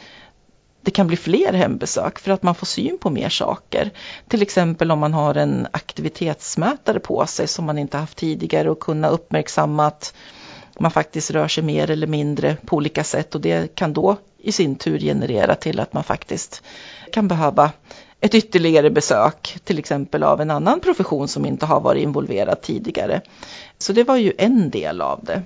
det 0.83 0.91
kan 0.91 1.07
bli 1.07 1.17
fler 1.17 1.53
hembesök 1.53 2.19
för 2.19 2.31
att 2.31 2.43
man 2.43 2.55
får 2.55 2.67
syn 2.67 2.99
på 2.99 3.11
mer 3.11 3.29
saker. 3.29 3.91
Till 4.29 4.43
exempel 4.43 4.91
om 4.91 4.99
man 4.99 5.15
har 5.15 5.35
en 5.35 5.67
aktivitetsmätare 5.71 7.01
på 7.01 7.27
sig 7.27 7.49
som 7.49 7.65
man 7.65 7.79
inte 7.79 7.97
haft 7.97 8.19
tidigare 8.19 8.71
och 8.71 8.81
kunna 8.81 9.09
uppmärksamma 9.09 9.87
att 9.87 10.15
man 10.81 10.91
faktiskt 10.91 11.31
rör 11.31 11.49
sig 11.49 11.65
mer 11.65 11.91
eller 11.91 12.07
mindre 12.07 12.57
på 12.67 12.77
olika 12.77 13.05
sätt 13.05 13.35
och 13.35 13.41
det 13.41 13.75
kan 13.75 13.93
då 13.93 14.17
i 14.39 14.53
sin 14.53 14.77
tur 14.77 14.99
generera 14.99 15.55
till 15.55 15.81
att 15.81 15.93
man 15.93 16.05
faktiskt 16.05 16.63
kan 17.13 17.29
behöva 17.29 17.71
ett 18.21 18.35
ytterligare 18.35 18.91
besök, 18.91 19.59
till 19.65 19.79
exempel 19.79 20.23
av 20.23 20.41
en 20.41 20.51
annan 20.51 20.81
profession 20.81 21.29
som 21.29 21.47
inte 21.47 21.67
har 21.67 21.81
varit 21.81 22.03
involverad 22.03 22.63
tidigare. 22.63 23.21
Så 23.79 23.93
det 23.93 24.05
var 24.05 24.17
ju 24.17 24.33
en 24.39 24.71
del 24.71 25.01
av 25.01 25.21
det. 25.25 25.43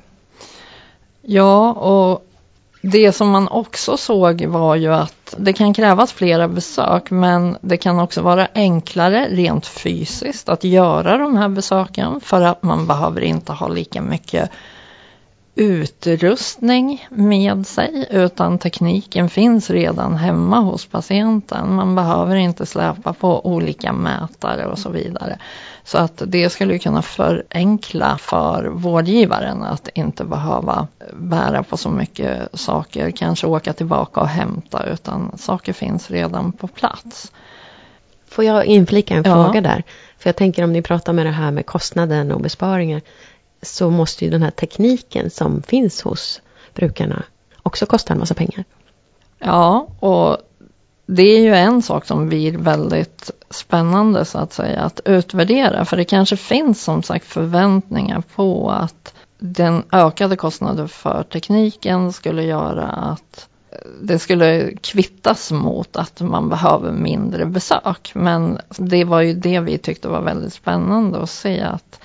Ja, 1.23 1.73
och 1.73 2.27
det 2.83 3.13
som 3.13 3.31
man 3.31 3.49
också 3.49 3.97
såg 3.97 4.45
var 4.45 4.77
ju 4.77 4.95
att 4.95 5.35
det 5.39 5.53
kan 5.53 5.75
krävas 5.75 6.13
flera 6.13 6.49
besök 6.49 7.11
men 7.11 7.57
det 7.61 7.77
kan 7.77 8.01
också 8.01 8.23
vara 8.23 8.49
enklare 8.55 9.27
rent 9.31 9.67
fysiskt 9.67 10.49
att 10.49 10.65
göra 10.65 11.19
de 11.19 11.37
här 11.37 11.49
besöken 11.49 12.21
för 12.21 12.41
att 12.41 12.63
man 12.63 12.87
behöver 12.87 13.21
inte 13.21 13.53
ha 13.53 13.69
lika 13.69 14.03
mycket 14.03 14.51
utrustning 15.61 17.07
med 17.11 17.67
sig 17.67 18.07
utan 18.11 18.59
tekniken 18.59 19.29
finns 19.29 19.71
redan 19.71 20.17
hemma 20.17 20.61
hos 20.61 20.87
patienten. 20.87 21.75
Man 21.75 21.95
behöver 21.95 22.37
inte 22.37 22.67
släpa 22.67 23.13
på 23.13 23.47
olika 23.47 23.93
mätare 23.93 24.67
och 24.67 24.79
så 24.79 24.91
vidare. 24.91 25.39
Så 25.85 25.99
att 25.99 26.23
det 26.27 26.51
skulle 26.51 26.79
kunna 26.79 27.03
förenkla 27.03 28.19
för 28.19 28.65
vårdgivaren 28.65 29.63
att 29.63 29.89
inte 29.95 30.25
behöva 30.25 30.89
bära 31.13 31.63
på 31.63 31.77
så 31.77 31.91
mycket 31.91 32.49
saker, 32.61 33.11
kanske 33.11 33.47
åka 33.47 33.73
tillbaka 33.73 34.21
och 34.21 34.29
hämta 34.29 34.87
utan 34.87 35.39
saker 35.39 35.73
finns 35.73 36.11
redan 36.11 36.53
på 36.53 36.67
plats. 36.67 37.33
Får 38.29 38.45
jag 38.45 38.65
inflika 38.65 39.15
en 39.15 39.23
ja. 39.25 39.33
fråga 39.33 39.61
där? 39.61 39.83
För 40.19 40.29
jag 40.29 40.37
tänker 40.37 40.65
om 40.65 40.73
ni 40.73 40.83
pratar 40.83 41.13
med 41.13 41.27
det 41.27 41.33
här 41.33 41.51
med 41.51 41.67
kostnaden 41.67 42.33
och 42.33 42.41
besparingar 42.41 43.01
så 43.63 43.91
måste 43.91 44.25
ju 44.25 44.31
den 44.31 44.43
här 44.43 44.51
tekniken 44.51 45.31
som 45.31 45.63
finns 45.63 46.03
hos 46.03 46.41
brukarna 46.75 47.23
också 47.63 47.87
kosta 47.87 48.13
en 48.13 48.19
massa 48.19 48.35
pengar. 48.35 48.65
Ja, 49.39 49.87
och 50.01 50.37
det 51.07 51.23
är 51.23 51.41
ju 51.41 51.55
en 51.55 51.83
sak 51.83 52.07
som 52.07 52.29
blir 52.29 52.59
väldigt 52.59 53.31
spännande 53.51 54.25
så 54.25 54.39
att 54.39 54.53
säga 54.53 54.81
att 54.81 55.01
utvärdera. 55.05 55.85
För 55.85 55.97
det 55.97 56.05
kanske 56.05 56.37
finns 56.37 56.85
som 56.85 57.03
sagt 57.03 57.27
förväntningar 57.27 58.23
på 58.35 58.71
att 58.71 59.15
den 59.39 59.83
ökade 59.93 60.37
kostnaden 60.37 60.89
för 60.89 61.23
tekniken 61.23 62.13
skulle 62.13 62.43
göra 62.43 62.87
att 62.87 63.49
det 64.03 64.19
skulle 64.19 64.73
kvittas 64.77 65.53
mot 65.53 65.97
att 65.97 66.21
man 66.21 66.49
behöver 66.49 66.93
mindre 66.93 67.47
besök. 67.47 68.11
Men 68.15 68.59
det 68.79 69.05
var 69.05 69.21
ju 69.21 69.35
det 69.35 69.61
vi 69.61 69.79
tyckte 69.79 70.09
var 70.09 70.21
väldigt 70.23 70.53
spännande 70.53 71.19
att 71.23 71.31
se 71.31 71.61
att 71.61 72.01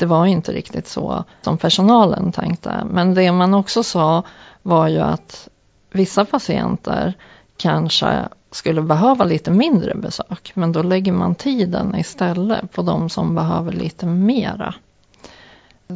det 0.00 0.06
var 0.06 0.26
inte 0.26 0.52
riktigt 0.52 0.86
så 0.86 1.24
som 1.42 1.58
personalen 1.58 2.32
tänkte. 2.32 2.84
Men 2.90 3.14
det 3.14 3.32
man 3.32 3.54
också 3.54 3.82
sa 3.82 4.22
var 4.62 4.88
ju 4.88 4.98
att 4.98 5.48
vissa 5.92 6.24
patienter 6.24 7.14
kanske 7.56 8.28
skulle 8.50 8.82
behöva 8.82 9.24
lite 9.24 9.50
mindre 9.50 9.94
besök. 9.94 10.52
Men 10.54 10.72
då 10.72 10.82
lägger 10.82 11.12
man 11.12 11.34
tiden 11.34 11.94
istället 11.96 12.72
på 12.72 12.82
de 12.82 13.08
som 13.08 13.34
behöver 13.34 13.72
lite 13.72 14.06
mera. 14.06 14.74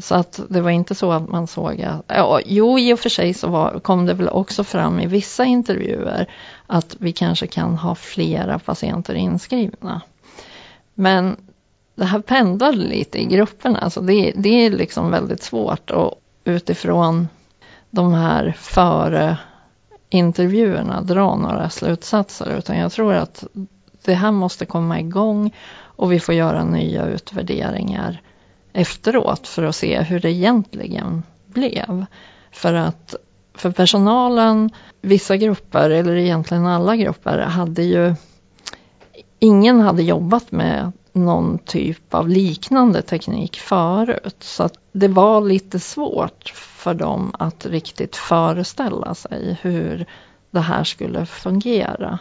Så 0.00 0.14
att 0.14 0.40
det 0.48 0.60
var 0.60 0.70
inte 0.70 0.94
så 0.94 1.12
att 1.12 1.28
man 1.28 1.46
såg 1.46 1.82
att, 1.82 2.04
ja, 2.06 2.40
jo 2.46 2.78
i 2.78 2.92
och 2.92 2.98
för 2.98 3.08
sig 3.08 3.34
så 3.34 3.48
var, 3.48 3.80
kom 3.80 4.06
det 4.06 4.14
väl 4.14 4.28
också 4.28 4.64
fram 4.64 5.00
i 5.00 5.06
vissa 5.06 5.44
intervjuer 5.44 6.30
att 6.66 6.96
vi 6.98 7.12
kanske 7.12 7.46
kan 7.46 7.78
ha 7.78 7.94
flera 7.94 8.58
patienter 8.58 9.14
inskrivna. 9.14 10.00
Men 10.94 11.36
det 11.94 12.04
här 12.04 12.20
pendlar 12.20 12.72
lite 12.72 13.18
i 13.18 13.24
grupperna. 13.24 13.78
Alltså 13.78 14.00
det, 14.00 14.32
det 14.36 14.66
är 14.66 14.70
liksom 14.70 15.10
väldigt 15.10 15.42
svårt 15.42 15.90
och 15.90 16.14
utifrån 16.44 17.28
de 17.90 18.12
här 18.12 18.54
före 18.58 19.38
intervjuerna 20.08 21.02
dra 21.02 21.36
några 21.36 21.70
slutsatser. 21.70 22.56
Utan 22.58 22.78
jag 22.78 22.92
tror 22.92 23.14
att 23.14 23.44
det 24.04 24.14
här 24.14 24.32
måste 24.32 24.66
komma 24.66 25.00
igång 25.00 25.54
och 25.80 26.12
vi 26.12 26.20
får 26.20 26.34
göra 26.34 26.64
nya 26.64 27.06
utvärderingar 27.06 28.22
efteråt 28.72 29.48
för 29.48 29.62
att 29.62 29.76
se 29.76 30.02
hur 30.02 30.20
det 30.20 30.30
egentligen 30.30 31.22
blev. 31.46 32.06
För 32.52 32.74
att 32.74 33.14
för 33.54 33.70
personalen, 33.70 34.70
vissa 35.00 35.36
grupper 35.36 35.90
eller 35.90 36.16
egentligen 36.16 36.66
alla 36.66 36.96
grupper 36.96 37.38
hade 37.38 37.82
ju 37.82 38.14
Ingen 39.38 39.80
hade 39.80 40.02
jobbat 40.02 40.52
med 40.52 40.92
någon 41.14 41.58
typ 41.58 42.14
av 42.14 42.28
liknande 42.28 43.02
teknik 43.02 43.56
förut. 43.56 44.36
Så 44.40 44.62
att 44.62 44.78
det 44.92 45.08
var 45.08 45.40
lite 45.40 45.80
svårt 45.80 46.52
för 46.54 46.94
dem 46.94 47.32
att 47.38 47.66
riktigt 47.66 48.16
föreställa 48.16 49.14
sig 49.14 49.58
hur 49.62 50.06
det 50.50 50.60
här 50.60 50.84
skulle 50.84 51.26
fungera. 51.26 52.18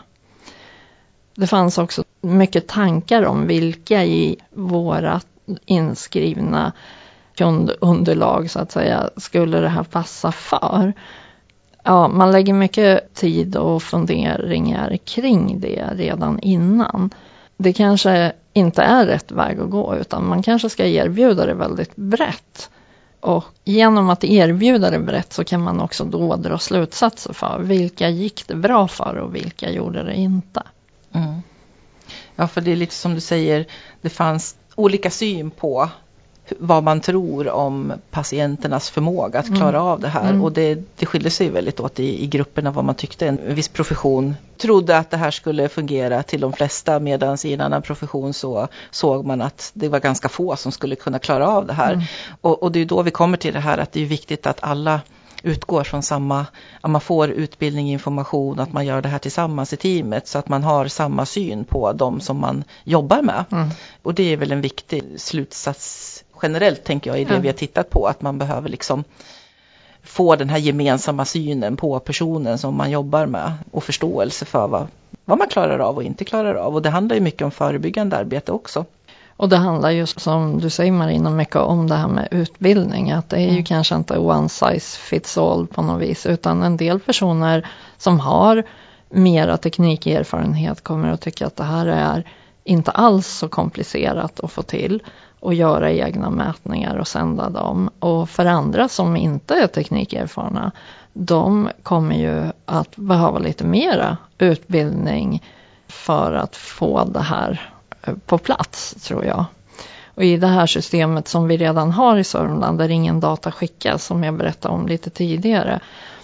Det 1.35 1.47
fanns 1.47 1.77
också 1.77 2.03
mycket 2.21 2.67
tankar 2.67 3.25
om 3.25 3.47
vilka 3.47 4.03
i 4.03 4.37
våra 4.51 5.21
inskrivna 5.65 6.71
kundunderlag 7.35 8.51
så 8.51 8.59
att 8.59 8.71
säga 8.71 9.09
skulle 9.17 9.59
det 9.59 9.69
här 9.69 9.83
passa 9.83 10.31
för? 10.31 10.93
Ja, 11.83 12.07
man 12.07 12.31
lägger 12.31 12.53
mycket 12.53 13.13
tid 13.13 13.55
och 13.55 13.83
funderingar 13.83 14.97
kring 15.05 15.59
det 15.59 15.89
redan 15.95 16.39
innan. 16.39 17.09
Det 17.57 17.73
kanske 17.73 18.33
inte 18.53 18.81
är 18.81 19.05
rätt 19.05 19.31
väg 19.31 19.59
att 19.59 19.69
gå 19.69 19.95
utan 19.95 20.27
man 20.27 20.43
kanske 20.43 20.69
ska 20.69 20.85
erbjuda 20.85 21.45
det 21.45 21.53
väldigt 21.53 21.95
brett. 21.95 22.69
Och 23.19 23.45
genom 23.63 24.09
att 24.09 24.23
erbjuda 24.23 24.89
det 24.89 24.99
brett 24.99 25.33
så 25.33 25.43
kan 25.43 25.61
man 25.61 25.81
också 25.81 26.03
då 26.03 26.35
dra 26.35 26.57
slutsatser 26.57 27.33
för 27.33 27.59
vilka 27.59 28.09
gick 28.09 28.47
det 28.47 28.55
bra 28.55 28.87
för 28.87 29.15
och 29.15 29.35
vilka 29.35 29.71
gjorde 29.71 30.03
det 30.03 30.13
inte. 30.13 30.63
Mm. 31.11 31.41
Ja, 32.35 32.47
för 32.47 32.61
det 32.61 32.71
är 32.71 32.75
lite 32.75 32.95
som 32.95 33.13
du 33.13 33.21
säger, 33.21 33.65
det 34.01 34.09
fanns 34.09 34.55
olika 34.75 35.09
syn 35.09 35.51
på 35.51 35.89
vad 36.59 36.83
man 36.83 37.01
tror 37.01 37.49
om 37.49 37.93
patienternas 38.11 38.89
förmåga 38.89 39.39
att 39.39 39.55
klara 39.55 39.77
mm. 39.77 39.81
av 39.81 39.99
det 39.99 40.07
här. 40.07 40.29
Mm. 40.29 40.43
Och 40.43 40.51
det, 40.51 40.83
det 40.97 41.05
skiljer 41.05 41.29
sig 41.29 41.49
väldigt 41.49 41.79
åt 41.79 41.99
i, 41.99 42.23
i 42.23 42.27
grupperna 42.27 42.71
vad 42.71 42.85
man 42.85 42.95
tyckte. 42.95 43.27
En 43.27 43.55
viss 43.55 43.67
profession 43.67 44.35
trodde 44.57 44.97
att 44.97 45.11
det 45.11 45.17
här 45.17 45.31
skulle 45.31 45.69
fungera 45.69 46.23
till 46.23 46.41
de 46.41 46.53
flesta 46.53 46.99
medan 46.99 47.37
i 47.43 47.53
en 47.53 47.61
annan 47.61 47.81
profession 47.81 48.33
så 48.33 48.67
såg 48.91 49.25
man 49.25 49.41
att 49.41 49.71
det 49.73 49.89
var 49.89 49.99
ganska 49.99 50.29
få 50.29 50.55
som 50.55 50.71
skulle 50.71 50.95
kunna 50.95 51.19
klara 51.19 51.47
av 51.47 51.65
det 51.65 51.73
här. 51.73 51.93
Mm. 51.93 52.05
Och, 52.41 52.63
och 52.63 52.71
det 52.71 52.79
är 52.79 52.85
då 52.85 53.01
vi 53.01 53.11
kommer 53.11 53.37
till 53.37 53.53
det 53.53 53.59
här 53.59 53.77
att 53.77 53.91
det 53.91 54.01
är 54.01 54.05
viktigt 54.05 54.47
att 54.47 54.63
alla 54.63 55.01
utgår 55.43 55.83
från 55.83 56.03
samma, 56.03 56.45
att 56.81 56.91
man 56.91 57.01
får 57.01 57.29
utbildning, 57.29 57.91
information, 57.91 58.59
att 58.59 58.73
man 58.73 58.85
gör 58.85 59.01
det 59.01 59.09
här 59.09 59.19
tillsammans 59.19 59.73
i 59.73 59.77
teamet 59.77 60.27
så 60.27 60.39
att 60.39 60.49
man 60.49 60.63
har 60.63 60.87
samma 60.87 61.25
syn 61.25 61.63
på 61.65 61.93
de 61.93 62.21
som 62.21 62.37
man 62.37 62.63
jobbar 62.83 63.21
med. 63.21 63.45
Mm. 63.51 63.69
Och 64.01 64.13
det 64.13 64.33
är 64.33 64.37
väl 64.37 64.51
en 64.51 64.61
viktig 64.61 65.03
slutsats 65.17 66.22
generellt 66.43 66.83
tänker 66.83 67.09
jag 67.09 67.21
i 67.21 67.23
det 67.23 67.29
mm. 67.29 67.41
vi 67.41 67.47
har 67.47 67.53
tittat 67.53 67.89
på, 67.89 68.07
att 68.07 68.21
man 68.21 68.37
behöver 68.37 68.69
liksom 68.69 69.03
få 70.03 70.35
den 70.35 70.49
här 70.49 70.57
gemensamma 70.57 71.25
synen 71.25 71.77
på 71.77 71.99
personen 71.99 72.57
som 72.57 72.77
man 72.77 72.91
jobbar 72.91 73.25
med 73.25 73.53
och 73.71 73.83
förståelse 73.83 74.45
för 74.45 74.67
vad, 74.67 74.87
vad 75.25 75.37
man 75.37 75.47
klarar 75.47 75.79
av 75.79 75.95
och 75.95 76.03
inte 76.03 76.25
klarar 76.25 76.55
av. 76.55 76.75
Och 76.75 76.81
det 76.81 76.89
handlar 76.89 77.15
ju 77.15 77.21
mycket 77.21 77.41
om 77.41 77.51
förebyggande 77.51 78.17
arbete 78.17 78.51
också. 78.51 78.85
Och 79.37 79.49
det 79.49 79.57
handlar 79.57 79.89
ju 79.89 80.05
som 80.05 80.59
du 80.59 80.69
säger 80.69 80.91
Marina 80.91 81.29
mycket 81.29 81.55
om 81.55 81.87
det 81.87 81.95
här 81.95 82.07
med 82.07 82.27
utbildning. 82.31 83.11
Att 83.11 83.29
det 83.29 83.35
är 83.35 83.45
ju 83.45 83.49
mm. 83.49 83.65
kanske 83.65 83.95
inte 83.95 84.17
one 84.17 84.49
size 84.49 84.99
fits 84.99 85.37
all 85.37 85.67
på 85.67 85.81
något 85.81 86.01
vis. 86.01 86.25
Utan 86.25 86.63
en 86.63 86.77
del 86.77 86.99
personer 86.99 87.67
som 87.97 88.19
har 88.19 88.63
mera 89.09 89.57
teknikerfarenhet 89.57 90.83
kommer 90.83 91.09
att 91.09 91.21
tycka 91.21 91.47
att 91.47 91.55
det 91.55 91.63
här 91.63 91.87
är 91.87 92.27
inte 92.63 92.91
alls 92.91 93.27
så 93.27 93.47
komplicerat 93.47 94.39
att 94.39 94.51
få 94.51 94.61
till 94.61 95.03
och 95.43 95.53
göra 95.53 95.91
egna 95.91 96.29
mätningar 96.29 96.97
och 96.97 97.07
sända 97.07 97.49
dem. 97.49 97.89
Och 97.99 98.29
för 98.29 98.45
andra 98.45 98.87
som 98.87 99.17
inte 99.17 99.53
är 99.53 99.67
teknikerfarna, 99.67 100.71
de 101.13 101.69
kommer 101.83 102.15
ju 102.15 102.51
att 102.65 102.95
behöva 102.95 103.39
lite 103.39 103.63
mera 103.63 104.17
utbildning 104.37 105.43
för 105.87 106.33
att 106.33 106.55
få 106.55 107.03
det 107.03 107.21
här 107.21 107.71
eh, 108.01 108.13
på 108.25 108.37
plats, 108.37 108.95
tror 109.07 109.25
jag. 109.25 109.45
Och 110.15 110.23
i 110.23 110.37
det 110.37 110.47
här 110.47 110.65
systemet 110.65 111.27
som 111.27 111.47
vi 111.47 111.57
redan 111.57 111.91
har 111.91 112.17
i 112.17 112.23
Sörmland, 112.23 112.77
där 112.77 112.89
ingen 112.89 113.19
data 113.19 113.51
skickas, 113.51 114.05
som 114.05 114.23
jag 114.23 114.33
berättade 114.33 114.73
om 114.73 114.87
lite 114.87 115.09
tidigare, 115.09 115.79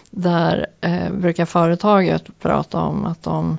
där 0.09 0.67
eh, 0.81 1.11
brukar 1.11 1.45
företaget 1.45 2.39
prata 2.39 2.81
om 2.81 3.05
att 3.05 3.23
de, 3.23 3.57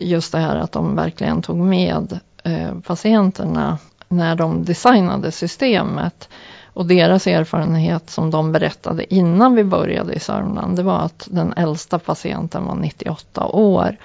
just 0.00 0.32
det 0.32 0.38
här 0.38 0.56
att 0.56 0.72
de 0.72 0.96
verkligen 0.96 1.42
tog 1.42 1.56
med 1.56 2.20
eh, 2.44 2.78
patienterna 2.86 3.78
när 4.08 4.36
de 4.36 4.64
designade 4.64 5.32
systemet. 5.32 6.28
Och 6.72 6.86
deras 6.86 7.26
erfarenhet 7.26 8.10
som 8.10 8.30
de 8.30 8.52
berättade 8.52 9.14
innan 9.14 9.54
vi 9.54 9.64
började 9.64 10.14
i 10.14 10.20
Sörmland, 10.20 10.76
det 10.76 10.82
var 10.82 10.98
att 10.98 11.28
den 11.30 11.52
äldsta 11.56 11.98
patienten 11.98 12.64
var 12.64 12.74
98 12.74 13.46
år 13.46 13.96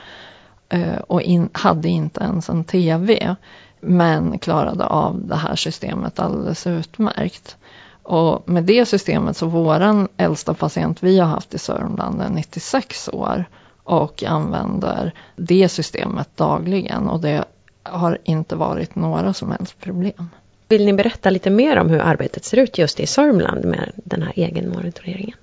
eh, 0.69 0.97
och 1.07 1.21
in, 1.21 1.49
hade 1.51 1.89
inte 1.89 2.23
ens 2.23 2.49
en 2.49 2.63
TV 2.63 3.35
men 3.79 4.39
klarade 4.39 4.85
av 4.85 5.27
det 5.27 5.35
här 5.35 5.55
systemet 5.55 6.19
alldeles 6.19 6.67
utmärkt. 6.67 7.57
Och 8.03 8.49
med 8.49 8.63
det 8.63 8.85
systemet 8.85 9.37
så 9.37 9.47
våran 9.47 10.07
äldsta 10.17 10.53
patient 10.53 11.03
vi 11.03 11.19
har 11.19 11.27
haft 11.27 11.53
i 11.53 11.59
Sörmland 11.59 12.21
är 12.21 12.29
96 12.29 13.09
år 13.13 13.45
och 13.83 14.23
använder 14.23 15.13
det 15.35 15.69
systemet 15.69 16.37
dagligen 16.37 17.09
och 17.09 17.19
det 17.19 17.45
har 17.83 18.17
inte 18.23 18.55
varit 18.55 18.95
några 18.95 19.33
som 19.33 19.51
helst 19.51 19.79
problem. 19.79 20.29
Vill 20.67 20.85
ni 20.85 20.93
berätta 20.93 21.29
lite 21.29 21.49
mer 21.49 21.77
om 21.77 21.89
hur 21.89 21.99
arbetet 21.99 22.45
ser 22.45 22.57
ut 22.57 22.77
just 22.77 22.99
i 22.99 23.07
Sörmland 23.07 23.65
med 23.65 23.91
den 23.95 24.21
här 24.21 24.33
egenmonitoreringen? 24.35 25.37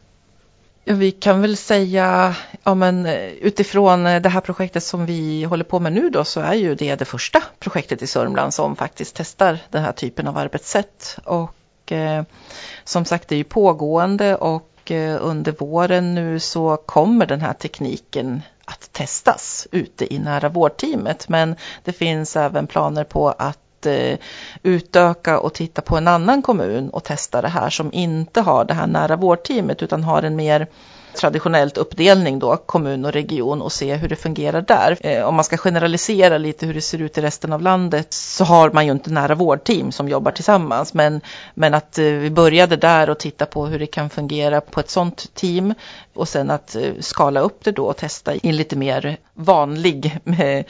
Ja, 0.84 0.94
vi 0.94 1.10
kan 1.10 1.40
väl 1.40 1.56
säga, 1.56 2.34
ja, 2.64 2.74
men 2.74 3.06
eh, 3.06 3.30
utifrån 3.30 4.06
eh, 4.06 4.22
det 4.22 4.28
här 4.28 4.40
projektet 4.40 4.82
som 4.82 5.06
vi 5.06 5.44
håller 5.44 5.64
på 5.64 5.80
med 5.80 5.92
nu 5.92 6.10
då 6.10 6.24
så 6.24 6.40
är 6.40 6.54
ju 6.54 6.74
det 6.74 6.94
det 6.94 7.04
första 7.04 7.42
projektet 7.58 8.02
i 8.02 8.06
Sörmland 8.06 8.54
som 8.54 8.76
faktiskt 8.76 9.16
testar 9.16 9.58
den 9.70 9.82
här 9.82 9.92
typen 9.92 10.26
av 10.26 10.38
arbetssätt. 10.38 11.18
Och 11.24 11.92
eh, 11.92 12.22
som 12.84 13.04
sagt 13.04 13.28
det 13.28 13.34
är 13.34 13.38
ju 13.38 13.44
pågående 13.44 14.36
och 14.36 14.90
eh, 14.90 15.18
under 15.20 15.52
våren 15.52 16.14
nu 16.14 16.40
så 16.40 16.76
kommer 16.76 17.26
den 17.26 17.40
här 17.40 17.52
tekniken 17.52 18.42
att 18.70 18.92
testas 18.92 19.68
ute 19.72 20.14
i 20.14 20.18
nära 20.18 20.48
vårdteamet. 20.48 21.28
Men 21.28 21.56
det 21.84 21.92
finns 21.92 22.36
även 22.36 22.66
planer 22.66 23.04
på 23.04 23.28
att 23.28 23.86
eh, 23.86 24.18
utöka 24.62 25.40
och 25.40 25.54
titta 25.54 25.82
på 25.82 25.96
en 25.96 26.08
annan 26.08 26.42
kommun 26.42 26.90
och 26.90 27.04
testa 27.04 27.42
det 27.42 27.48
här 27.48 27.70
som 27.70 27.92
inte 27.92 28.40
har 28.40 28.64
det 28.64 28.74
här 28.74 28.86
nära 28.86 29.16
vårdteamet 29.16 29.82
utan 29.82 30.04
har 30.04 30.22
en 30.22 30.36
mer 30.36 30.66
traditionellt 31.14 31.78
uppdelning 31.78 32.38
då, 32.38 32.56
kommun 32.56 33.04
och 33.04 33.12
region 33.12 33.62
och 33.62 33.72
se 33.72 33.94
hur 33.94 34.08
det 34.08 34.16
fungerar 34.16 34.62
där. 34.62 34.96
Eh, 35.00 35.22
om 35.22 35.34
man 35.34 35.44
ska 35.44 35.56
generalisera 35.56 36.38
lite 36.38 36.66
hur 36.66 36.74
det 36.74 36.80
ser 36.80 37.00
ut 37.00 37.18
i 37.18 37.20
resten 37.20 37.52
av 37.52 37.62
landet 37.62 38.12
så 38.12 38.44
har 38.44 38.70
man 38.70 38.86
ju 38.86 38.92
inte 38.92 39.10
nära 39.10 39.34
vårdteam 39.34 39.92
som 39.92 40.08
jobbar 40.08 40.32
tillsammans. 40.32 40.94
Men, 40.94 41.20
men 41.54 41.74
att 41.74 41.98
eh, 41.98 42.04
vi 42.04 42.30
började 42.30 42.76
där 42.76 43.10
och 43.10 43.18
titta 43.18 43.46
på 43.46 43.66
hur 43.66 43.78
det 43.78 43.86
kan 43.86 44.10
fungera 44.10 44.60
på 44.60 44.80
ett 44.80 44.90
sådant 44.90 45.34
team 45.34 45.74
och 46.14 46.28
sen 46.28 46.50
att 46.50 46.76
eh, 46.76 46.92
skala 47.00 47.40
upp 47.40 47.64
det 47.64 47.72
då 47.72 47.86
och 47.86 47.96
testa 47.96 48.34
i 48.34 48.40
en 48.42 48.56
lite 48.56 48.76
mer 48.76 49.16
vanlig 49.34 50.18
eh, 50.40 50.64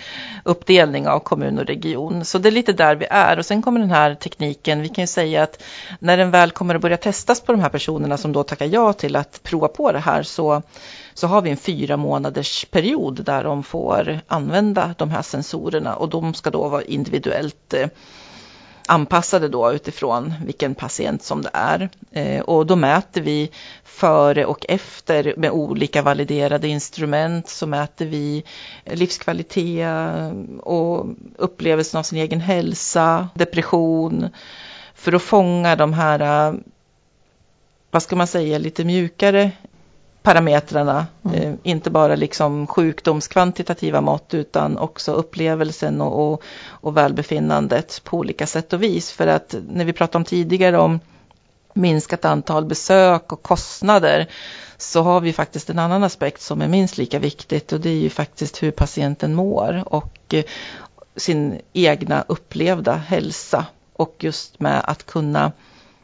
uppdelning 0.44 1.08
av 1.08 1.18
kommun 1.18 1.58
och 1.58 1.66
region. 1.66 2.24
Så 2.24 2.38
det 2.38 2.48
är 2.48 2.50
lite 2.50 2.72
där 2.72 2.96
vi 2.96 3.06
är 3.10 3.38
och 3.38 3.46
sen 3.46 3.62
kommer 3.62 3.80
den 3.80 3.90
här 3.90 4.14
tekniken, 4.14 4.82
vi 4.82 4.88
kan 4.88 5.02
ju 5.02 5.06
säga 5.06 5.42
att 5.42 5.62
när 5.98 6.16
den 6.16 6.30
väl 6.30 6.50
kommer 6.50 6.74
att 6.74 6.80
börja 6.80 6.96
testas 6.96 7.40
på 7.40 7.52
de 7.52 7.60
här 7.60 7.68
personerna 7.68 8.16
som 8.16 8.32
då 8.32 8.42
tackar 8.42 8.66
ja 8.66 8.92
till 8.92 9.16
att 9.16 9.40
prova 9.42 9.68
på 9.68 9.92
det 9.92 9.98
här 9.98 10.22
så, 10.30 10.62
så 11.14 11.26
har 11.26 11.42
vi 11.42 11.50
en 11.50 11.56
fyra 11.56 11.96
månaders 11.96 12.64
period 12.64 13.24
där 13.24 13.44
de 13.44 13.62
får 13.62 14.20
använda 14.26 14.94
de 14.98 15.10
här 15.10 15.22
sensorerna 15.22 15.96
och 15.96 16.08
de 16.08 16.34
ska 16.34 16.50
då 16.50 16.68
vara 16.68 16.82
individuellt 16.82 17.74
eh, 17.74 17.88
anpassade 18.90 19.48
då 19.48 19.72
utifrån 19.72 20.34
vilken 20.44 20.74
patient 20.74 21.22
som 21.22 21.42
det 21.42 21.50
är. 21.52 21.88
Eh, 22.12 22.40
och 22.40 22.66
då 22.66 22.76
mäter 22.76 23.20
vi 23.20 23.50
före 23.84 24.44
och 24.44 24.66
efter 24.68 25.34
med 25.36 25.50
olika 25.50 26.02
validerade 26.02 26.68
instrument 26.68 27.48
så 27.48 27.66
mäter 27.66 28.06
vi 28.06 28.44
livskvalitet 28.84 29.88
och 30.60 31.06
upplevelsen 31.36 31.98
av 31.98 32.02
sin 32.02 32.18
egen 32.18 32.40
hälsa, 32.40 33.28
depression 33.34 34.28
för 34.94 35.12
att 35.12 35.22
fånga 35.22 35.76
de 35.76 35.92
här 35.92 36.20
eh, 36.20 36.54
vad 37.90 38.02
ska 38.02 38.16
man 38.16 38.26
säga, 38.26 38.58
lite 38.58 38.84
mjukare 38.84 39.50
parametrarna. 40.22 41.06
Mm. 41.24 41.40
Eh, 41.40 41.54
inte 41.62 41.90
bara 41.90 42.16
liksom 42.16 42.66
sjukdomskvantitativa 42.66 44.00
mått 44.00 44.34
utan 44.34 44.78
också 44.78 45.12
upplevelsen 45.12 46.00
och, 46.00 46.32
och, 46.32 46.42
och 46.68 46.96
välbefinnandet 46.96 48.00
på 48.04 48.16
olika 48.16 48.46
sätt 48.46 48.72
och 48.72 48.82
vis. 48.82 49.12
För 49.12 49.26
att 49.26 49.54
när 49.68 49.84
vi 49.84 49.92
pratade 49.92 50.16
om 50.16 50.24
tidigare 50.24 50.78
om 50.78 51.00
minskat 51.74 52.24
antal 52.24 52.64
besök 52.64 53.32
och 53.32 53.42
kostnader 53.42 54.28
så 54.78 55.02
har 55.02 55.20
vi 55.20 55.32
faktiskt 55.32 55.70
en 55.70 55.78
annan 55.78 56.04
aspekt 56.04 56.42
som 56.42 56.62
är 56.62 56.68
minst 56.68 56.98
lika 56.98 57.18
viktigt 57.18 57.72
och 57.72 57.80
det 57.80 57.90
är 57.90 58.00
ju 58.00 58.10
faktiskt 58.10 58.62
hur 58.62 58.70
patienten 58.70 59.34
mår 59.34 59.82
och 59.86 60.34
eh, 60.34 60.44
sin 61.16 61.60
egna 61.72 62.24
upplevda 62.28 62.96
hälsa 62.96 63.66
och 63.92 64.16
just 64.18 64.60
med 64.60 64.80
att 64.84 65.06
kunna 65.06 65.52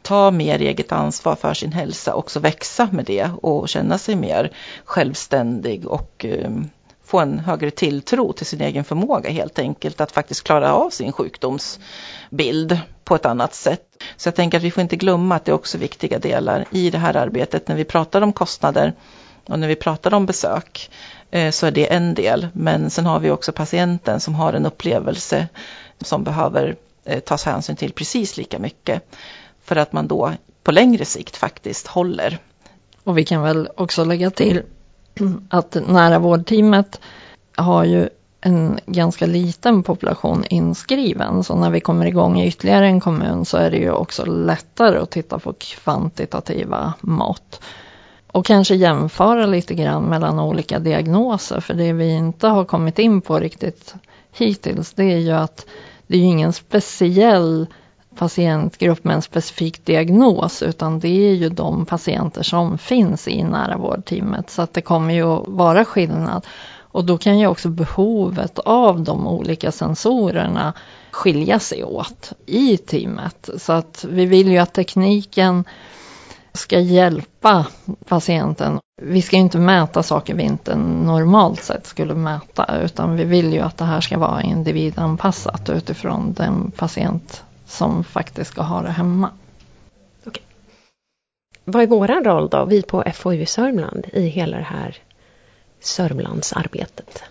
ta 0.07 0.31
mer 0.31 0.59
eget 0.61 0.91
ansvar 0.91 1.35
för 1.35 1.53
sin 1.53 1.71
hälsa, 1.71 2.13
också 2.13 2.39
växa 2.39 2.89
med 2.91 3.05
det 3.05 3.29
och 3.41 3.69
känna 3.69 3.97
sig 3.97 4.15
mer 4.15 4.51
självständig 4.85 5.87
och 5.87 6.25
eh, 6.25 6.51
få 7.05 7.19
en 7.19 7.39
högre 7.39 7.71
tilltro 7.71 8.33
till 8.33 8.45
sin 8.45 8.61
egen 8.61 8.83
förmåga 8.83 9.29
helt 9.29 9.59
enkelt 9.59 10.01
att 10.01 10.11
faktiskt 10.11 10.43
klara 10.43 10.73
av 10.73 10.89
sin 10.89 11.11
sjukdomsbild 11.11 12.79
på 13.03 13.15
ett 13.15 13.25
annat 13.25 13.53
sätt. 13.53 14.03
Så 14.17 14.27
jag 14.27 14.35
tänker 14.35 14.57
att 14.57 14.63
vi 14.63 14.71
får 14.71 14.81
inte 14.81 14.95
glömma 14.95 15.35
att 15.35 15.45
det 15.45 15.51
är 15.51 15.55
också 15.55 15.77
viktiga 15.77 16.19
delar 16.19 16.65
i 16.71 16.89
det 16.89 16.97
här 16.97 17.17
arbetet 17.17 17.67
när 17.67 17.75
vi 17.75 17.83
pratar 17.83 18.21
om 18.21 18.33
kostnader 18.33 18.93
och 19.47 19.59
när 19.59 19.67
vi 19.67 19.75
pratar 19.75 20.13
om 20.13 20.25
besök 20.25 20.89
eh, 21.31 21.51
så 21.51 21.65
är 21.65 21.71
det 21.71 21.93
en 21.93 22.13
del. 22.13 22.47
Men 22.53 22.89
sen 22.89 23.05
har 23.05 23.19
vi 23.19 23.31
också 23.31 23.51
patienten 23.51 24.19
som 24.19 24.35
har 24.35 24.53
en 24.53 24.65
upplevelse 24.65 25.47
som 26.01 26.23
behöver 26.23 26.75
eh, 27.05 27.19
tas 27.19 27.45
hänsyn 27.45 27.75
till 27.75 27.91
precis 27.93 28.37
lika 28.37 28.59
mycket 28.59 29.03
för 29.67 29.75
att 29.75 29.93
man 29.93 30.07
då 30.07 30.33
på 30.63 30.71
längre 30.71 31.05
sikt 31.05 31.37
faktiskt 31.37 31.87
håller. 31.87 32.39
Och 33.03 33.17
vi 33.17 33.23
kan 33.23 33.41
väl 33.41 33.69
också 33.75 34.03
lägga 34.03 34.31
till 34.31 34.61
att 35.49 35.77
nära 35.87 36.19
vårdteamet 36.19 37.01
har 37.55 37.83
ju 37.83 38.09
en 38.41 38.79
ganska 38.85 39.25
liten 39.25 39.83
population 39.83 40.45
inskriven. 40.49 41.43
Så 41.43 41.55
när 41.55 41.69
vi 41.69 41.79
kommer 41.79 42.05
igång 42.05 42.39
i 42.39 42.47
ytterligare 42.47 42.87
en 42.87 42.99
kommun 42.99 43.45
så 43.45 43.57
är 43.57 43.71
det 43.71 43.77
ju 43.77 43.91
också 43.91 44.25
lättare 44.25 44.97
att 44.97 45.11
titta 45.11 45.39
på 45.39 45.53
kvantitativa 45.53 46.93
mått. 47.01 47.61
Och 48.31 48.45
kanske 48.45 48.75
jämföra 48.75 49.45
lite 49.45 49.73
grann 49.73 50.03
mellan 50.03 50.39
olika 50.39 50.79
diagnoser. 50.79 51.59
För 51.59 51.73
det 51.73 51.93
vi 51.93 52.11
inte 52.11 52.47
har 52.47 52.65
kommit 52.65 52.99
in 52.99 53.21
på 53.21 53.39
riktigt 53.39 53.95
hittills 54.31 54.93
det 54.93 55.13
är 55.13 55.17
ju 55.17 55.31
att 55.31 55.65
det 56.07 56.17
är 56.17 56.21
ingen 56.21 56.53
speciell 56.53 57.67
patientgrupp 58.17 59.03
med 59.03 59.15
en 59.15 59.21
specifik 59.21 59.85
diagnos 59.85 60.63
utan 60.63 60.99
det 60.99 61.29
är 61.29 61.33
ju 61.33 61.49
de 61.49 61.85
patienter 61.85 62.43
som 62.43 62.77
finns 62.77 63.27
i 63.27 63.43
nära 63.43 63.77
vårdteamet. 63.77 64.49
Så 64.49 64.61
att 64.61 64.73
det 64.73 64.81
kommer 64.81 65.13
ju 65.13 65.23
att 65.23 65.47
vara 65.47 65.85
skillnad. 65.85 66.45
Och 66.79 67.05
då 67.05 67.17
kan 67.17 67.39
ju 67.39 67.47
också 67.47 67.69
behovet 67.69 68.59
av 68.59 69.01
de 69.03 69.27
olika 69.27 69.71
sensorerna 69.71 70.73
skilja 71.11 71.59
sig 71.59 71.83
åt 71.83 72.33
i 72.45 72.77
teamet. 72.77 73.49
Så 73.57 73.73
att 73.73 74.05
vi 74.09 74.25
vill 74.25 74.51
ju 74.51 74.57
att 74.57 74.73
tekniken 74.73 75.63
ska 76.53 76.79
hjälpa 76.79 77.65
patienten. 78.07 78.79
Vi 79.01 79.21
ska 79.21 79.37
inte 79.37 79.57
mäta 79.57 80.03
saker 80.03 80.35
vi 80.35 80.43
inte 80.43 80.75
normalt 80.75 81.63
sett 81.63 81.85
skulle 81.85 82.13
mäta 82.15 82.79
utan 82.81 83.15
vi 83.15 83.23
vill 83.23 83.53
ju 83.53 83.59
att 83.59 83.77
det 83.77 83.85
här 83.85 84.01
ska 84.01 84.17
vara 84.17 84.41
individanpassat 84.41 85.69
utifrån 85.69 86.33
den 86.33 86.71
patient 86.71 87.43
som 87.67 88.03
faktiskt 88.03 88.51
ska 88.51 88.61
ha 88.61 88.81
det 88.81 88.89
hemma. 88.89 89.31
Okay. 90.25 90.43
Vad 91.63 91.83
är 91.83 91.87
vår 91.87 92.07
roll 92.07 92.49
då, 92.49 92.65
vi 92.65 92.81
på 92.81 93.03
FoU 93.13 93.45
Sörmland, 93.45 94.05
i 94.13 94.21
hela 94.21 94.57
det 94.57 94.63
här 94.63 94.97
Sörmlandsarbetet? 95.79 97.23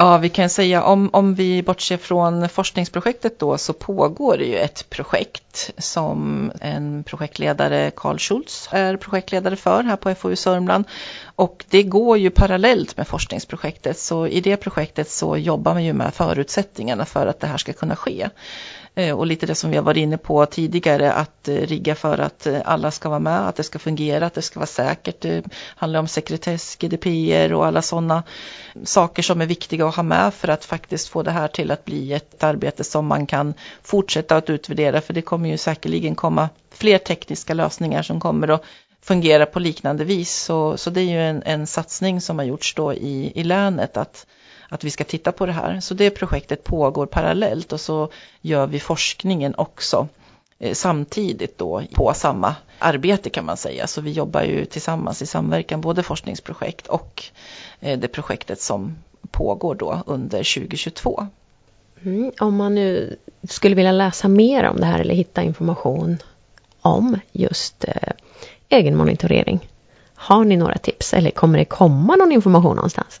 Ja, 0.00 0.18
vi 0.18 0.28
kan 0.28 0.48
säga 0.50 0.82
om, 0.82 1.10
om 1.12 1.34
vi 1.34 1.62
bortser 1.62 1.96
från 1.96 2.48
forskningsprojektet 2.48 3.38
då 3.38 3.58
så 3.58 3.72
pågår 3.72 4.36
det 4.36 4.44
ju 4.44 4.56
ett 4.56 4.90
projekt 4.90 5.70
som 5.78 6.52
en 6.60 7.04
projektledare, 7.04 7.90
Karl 7.96 8.18
Schultz, 8.18 8.68
är 8.72 8.96
projektledare 8.96 9.56
för 9.56 9.82
här 9.82 9.96
på 9.96 10.14
FoU 10.14 10.36
Sörmland. 10.36 10.84
Och 11.36 11.64
det 11.68 11.82
går 11.82 12.18
ju 12.18 12.30
parallellt 12.30 12.96
med 12.96 13.08
forskningsprojektet 13.08 13.98
så 13.98 14.26
i 14.26 14.40
det 14.40 14.56
projektet 14.56 15.10
så 15.10 15.36
jobbar 15.36 15.72
man 15.74 15.84
ju 15.84 15.92
med 15.92 16.14
förutsättningarna 16.14 17.04
för 17.04 17.26
att 17.26 17.40
det 17.40 17.46
här 17.46 17.56
ska 17.56 17.72
kunna 17.72 17.96
ske. 17.96 18.28
Eh, 18.98 19.18
och 19.18 19.26
lite 19.26 19.46
det 19.46 19.54
som 19.54 19.70
vi 19.70 19.76
har 19.76 19.84
varit 19.84 20.00
inne 20.00 20.18
på 20.18 20.46
tidigare 20.46 21.12
att 21.12 21.48
eh, 21.48 21.54
rigga 21.54 21.94
för 21.94 22.18
att 22.18 22.46
eh, 22.46 22.60
alla 22.64 22.90
ska 22.90 23.08
vara 23.08 23.18
med, 23.20 23.48
att 23.48 23.56
det 23.56 23.62
ska 23.62 23.78
fungera, 23.78 24.26
att 24.26 24.34
det 24.34 24.42
ska 24.42 24.60
vara 24.60 24.66
säkert. 24.66 25.20
Det 25.20 25.44
handlar 25.76 26.00
om 26.00 26.08
sekretess, 26.08 26.76
GDPR 26.76 27.52
och 27.52 27.66
alla 27.66 27.82
sådana 27.82 28.22
saker 28.84 29.22
som 29.22 29.40
är 29.40 29.46
viktiga 29.46 29.86
att 29.86 29.96
ha 29.96 30.02
med 30.02 30.34
för 30.34 30.48
att 30.48 30.64
faktiskt 30.64 31.08
få 31.08 31.22
det 31.22 31.30
här 31.30 31.48
till 31.48 31.70
att 31.70 31.84
bli 31.84 32.12
ett 32.12 32.44
arbete 32.44 32.84
som 32.84 33.06
man 33.06 33.26
kan 33.26 33.54
fortsätta 33.82 34.36
att 34.36 34.50
utvärdera 34.50 35.00
för 35.00 35.14
det 35.14 35.22
kommer 35.22 35.48
ju 35.48 35.58
säkerligen 35.58 36.14
komma 36.14 36.48
fler 36.70 36.98
tekniska 36.98 37.54
lösningar 37.54 38.02
som 38.02 38.20
kommer 38.20 38.48
att 38.48 38.64
fungera 39.02 39.46
på 39.46 39.58
liknande 39.58 40.04
vis. 40.04 40.34
Så, 40.34 40.76
så 40.76 40.90
det 40.90 41.00
är 41.00 41.10
ju 41.10 41.22
en, 41.22 41.42
en 41.42 41.66
satsning 41.66 42.20
som 42.20 42.38
har 42.38 42.46
gjorts 42.46 42.74
då 42.74 42.94
i, 42.94 43.32
i 43.34 43.44
länet 43.44 43.96
att 43.96 44.26
att 44.68 44.84
vi 44.84 44.90
ska 44.90 45.04
titta 45.04 45.32
på 45.32 45.46
det 45.46 45.52
här. 45.52 45.80
Så 45.80 45.94
det 45.94 46.10
projektet 46.10 46.64
pågår 46.64 47.06
parallellt 47.06 47.72
och 47.72 47.80
så 47.80 48.08
gör 48.40 48.66
vi 48.66 48.80
forskningen 48.80 49.54
också 49.56 50.08
eh, 50.58 50.74
samtidigt 50.74 51.58
då 51.58 51.82
på 51.94 52.12
samma 52.14 52.54
arbete 52.78 53.30
kan 53.30 53.44
man 53.44 53.56
säga. 53.56 53.86
Så 53.86 54.00
vi 54.00 54.12
jobbar 54.12 54.42
ju 54.42 54.64
tillsammans 54.64 55.22
i 55.22 55.26
samverkan, 55.26 55.80
både 55.80 56.02
forskningsprojekt 56.02 56.86
och 56.86 57.24
eh, 57.80 57.98
det 57.98 58.08
projektet 58.08 58.60
som 58.60 58.96
pågår 59.30 59.74
då 59.74 60.02
under 60.06 60.38
2022. 60.38 61.26
Mm, 62.02 62.32
om 62.40 62.56
man 62.56 62.74
nu 62.74 63.16
skulle 63.48 63.74
vilja 63.74 63.92
läsa 63.92 64.28
mer 64.28 64.64
om 64.64 64.76
det 64.76 64.86
här 64.86 65.00
eller 65.00 65.14
hitta 65.14 65.42
information 65.42 66.18
om 66.80 67.20
just 67.32 67.84
eh, 67.84 68.12
egenmonitorering. 68.68 69.68
Har 70.14 70.44
ni 70.44 70.56
några 70.56 70.78
tips 70.78 71.14
eller 71.14 71.30
kommer 71.30 71.58
det 71.58 71.64
komma 71.64 72.16
någon 72.16 72.32
information 72.32 72.76
någonstans? 72.76 73.20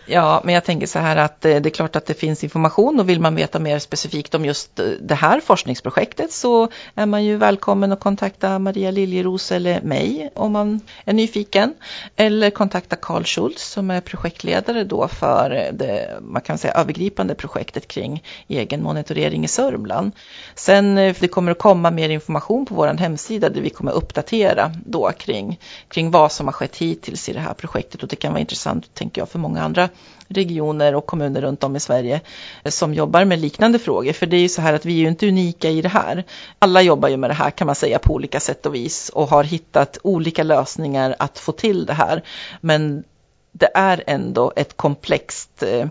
Ja, 0.13 0.41
men 0.43 0.53
jag 0.53 0.63
tänker 0.63 0.87
så 0.87 0.99
här 0.99 1.15
att 1.15 1.45
eh, 1.45 1.61
det 1.61 1.69
är 1.69 1.71
klart 1.71 1.95
att 1.95 2.05
det 2.05 2.13
finns 2.13 2.43
information 2.43 2.99
och 2.99 3.09
vill 3.09 3.19
man 3.19 3.35
veta 3.35 3.59
mer 3.59 3.79
specifikt 3.79 4.35
om 4.35 4.45
just 4.45 4.79
eh, 4.79 4.85
det 4.85 5.15
här 5.15 5.39
forskningsprojektet 5.39 6.31
så 6.31 6.67
är 6.95 7.05
man 7.05 7.23
ju 7.23 7.37
välkommen 7.37 7.91
att 7.91 7.99
kontakta 7.99 8.59
Maria 8.59 8.91
Liljeros 8.91 9.51
eller 9.51 9.81
mig 9.81 10.29
om 10.35 10.51
man 10.51 10.81
är 11.05 11.13
nyfiken. 11.13 11.73
Eller 12.15 12.49
kontakta 12.49 12.95
Carl 12.95 13.23
Schultz 13.23 13.71
som 13.71 13.91
är 13.91 14.01
projektledare 14.01 14.83
då 14.83 15.07
för 15.07 15.51
eh, 15.51 15.73
det 15.73 16.17
man 16.21 16.41
kan 16.41 16.57
säga 16.57 16.73
övergripande 16.73 17.35
projektet 17.35 17.87
kring 17.87 18.23
egen 18.47 18.83
monitorering 18.83 19.43
i 19.43 19.47
Sörmland. 19.47 20.11
Sen 20.55 20.95
det 20.95 21.31
kommer 21.31 21.51
att 21.51 21.59
komma 21.59 21.91
mer 21.91 22.09
information 22.09 22.65
på 22.65 22.75
vår 22.75 22.87
hemsida 22.87 23.49
där 23.49 23.61
vi 23.61 23.69
kommer 23.69 23.91
uppdatera 23.91 24.71
då 24.85 25.11
kring, 25.11 25.59
kring 25.87 26.11
vad 26.11 26.31
som 26.31 26.47
har 26.47 26.53
skett 26.53 26.77
hittills 26.77 27.29
i 27.29 27.33
det 27.33 27.39
här 27.39 27.53
projektet 27.53 28.03
och 28.03 28.09
det 28.09 28.15
kan 28.15 28.31
vara 28.31 28.41
intressant 28.41 28.93
tänker 28.93 29.21
jag 29.21 29.29
för 29.29 29.39
många 29.39 29.61
andra 29.61 29.89
regioner 30.27 30.95
och 30.95 31.05
kommuner 31.05 31.41
runt 31.41 31.63
om 31.63 31.75
i 31.75 31.79
Sverige 31.79 32.21
eh, 32.63 32.69
som 32.69 32.93
jobbar 32.93 33.25
med 33.25 33.39
liknande 33.39 33.79
frågor. 33.79 34.13
För 34.13 34.25
det 34.25 34.37
är 34.37 34.41
ju 34.41 34.49
så 34.49 34.61
här 34.61 34.73
att 34.73 34.85
vi 34.85 34.93
är 34.93 34.99
ju 34.99 35.07
inte 35.07 35.27
unika 35.27 35.69
i 35.69 35.81
det 35.81 35.89
här. 35.89 36.23
Alla 36.59 36.81
jobbar 36.81 37.09
ju 37.09 37.17
med 37.17 37.29
det 37.29 37.33
här 37.33 37.51
kan 37.51 37.65
man 37.65 37.75
säga 37.75 37.99
på 37.99 38.13
olika 38.13 38.39
sätt 38.39 38.65
och 38.65 38.75
vis 38.75 39.09
och 39.09 39.27
har 39.27 39.43
hittat 39.43 39.97
olika 40.03 40.43
lösningar 40.43 41.15
att 41.19 41.39
få 41.39 41.51
till 41.51 41.85
det 41.85 41.93
här. 41.93 42.23
Men 42.61 43.03
det 43.51 43.69
är 43.73 44.03
ändå 44.07 44.53
ett 44.55 44.77
komplext 44.77 45.63
eh, 45.63 45.87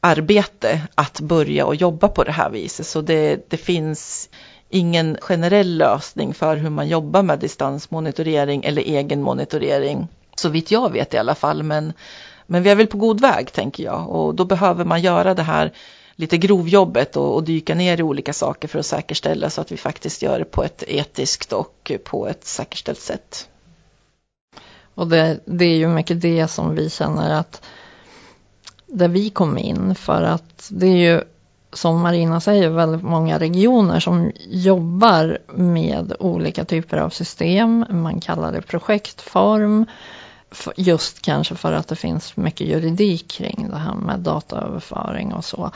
arbete 0.00 0.80
att 0.94 1.20
börja 1.20 1.66
och 1.66 1.74
jobba 1.74 2.08
på 2.08 2.24
det 2.24 2.32
här 2.32 2.50
viset. 2.50 2.86
Så 2.86 3.00
det, 3.00 3.50
det 3.50 3.56
finns 3.56 4.28
ingen 4.68 5.18
generell 5.20 5.76
lösning 5.76 6.34
för 6.34 6.56
hur 6.56 6.70
man 6.70 6.88
jobbar 6.88 7.22
med 7.22 7.38
distansmonitorering 7.38 8.64
eller 8.64 8.82
egen 8.82 9.22
monitorering. 9.22 10.08
Så 10.36 10.48
vitt 10.48 10.70
jag 10.70 10.92
vet 10.92 11.14
i 11.14 11.18
alla 11.18 11.34
fall. 11.34 11.62
Men 11.62 11.92
men 12.46 12.62
vi 12.62 12.70
är 12.70 12.76
väl 12.76 12.86
på 12.86 12.98
god 12.98 13.20
väg 13.20 13.52
tänker 13.52 13.84
jag 13.84 14.08
och 14.10 14.34
då 14.34 14.44
behöver 14.44 14.84
man 14.84 15.00
göra 15.00 15.34
det 15.34 15.42
här 15.42 15.72
lite 16.16 16.36
grovjobbet 16.36 17.16
och, 17.16 17.34
och 17.34 17.44
dyka 17.44 17.74
ner 17.74 18.00
i 18.00 18.02
olika 18.02 18.32
saker 18.32 18.68
för 18.68 18.78
att 18.78 18.86
säkerställa 18.86 19.50
så 19.50 19.60
att 19.60 19.72
vi 19.72 19.76
faktiskt 19.76 20.22
gör 20.22 20.38
det 20.38 20.44
på 20.44 20.64
ett 20.64 20.84
etiskt 20.86 21.52
och 21.52 21.92
på 22.04 22.28
ett 22.28 22.44
säkerställt 22.44 23.00
sätt. 23.00 23.48
Och 24.94 25.08
det, 25.08 25.40
det 25.44 25.64
är 25.64 25.76
ju 25.76 25.88
mycket 25.88 26.20
det 26.20 26.48
som 26.48 26.74
vi 26.74 26.90
känner 26.90 27.30
att 27.40 27.62
där 28.86 29.08
vi 29.08 29.30
kom 29.30 29.58
in 29.58 29.94
för 29.94 30.22
att 30.22 30.68
det 30.70 30.86
är 30.86 30.96
ju 30.96 31.22
som 31.72 32.00
Marina 32.00 32.40
säger 32.40 32.68
väldigt 32.68 33.02
många 33.02 33.38
regioner 33.38 34.00
som 34.00 34.32
jobbar 34.48 35.38
med 35.54 36.12
olika 36.18 36.64
typer 36.64 36.96
av 36.96 37.10
system. 37.10 37.84
Man 37.90 38.20
kallar 38.20 38.52
det 38.52 38.62
projektform 38.62 39.86
Just 40.76 41.22
kanske 41.22 41.54
för 41.54 41.72
att 41.72 41.88
det 41.88 41.96
finns 41.96 42.36
mycket 42.36 42.66
juridik 42.66 43.30
kring 43.30 43.68
det 43.70 43.76
här 43.76 43.94
med 43.94 44.20
dataöverföring 44.20 45.32
och 45.32 45.44
så. 45.44 45.70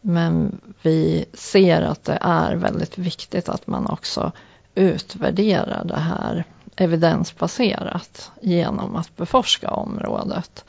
Men 0.00 0.60
vi 0.82 1.24
ser 1.34 1.82
att 1.82 2.04
det 2.04 2.18
är 2.20 2.54
väldigt 2.54 2.98
viktigt 2.98 3.48
att 3.48 3.66
man 3.66 3.86
också 3.86 4.32
utvärderar 4.74 5.84
det 5.84 6.00
här 6.00 6.44
evidensbaserat 6.76 8.30
genom 8.40 8.96
att 8.96 9.16
beforska 9.16 9.70
området. 9.70 10.64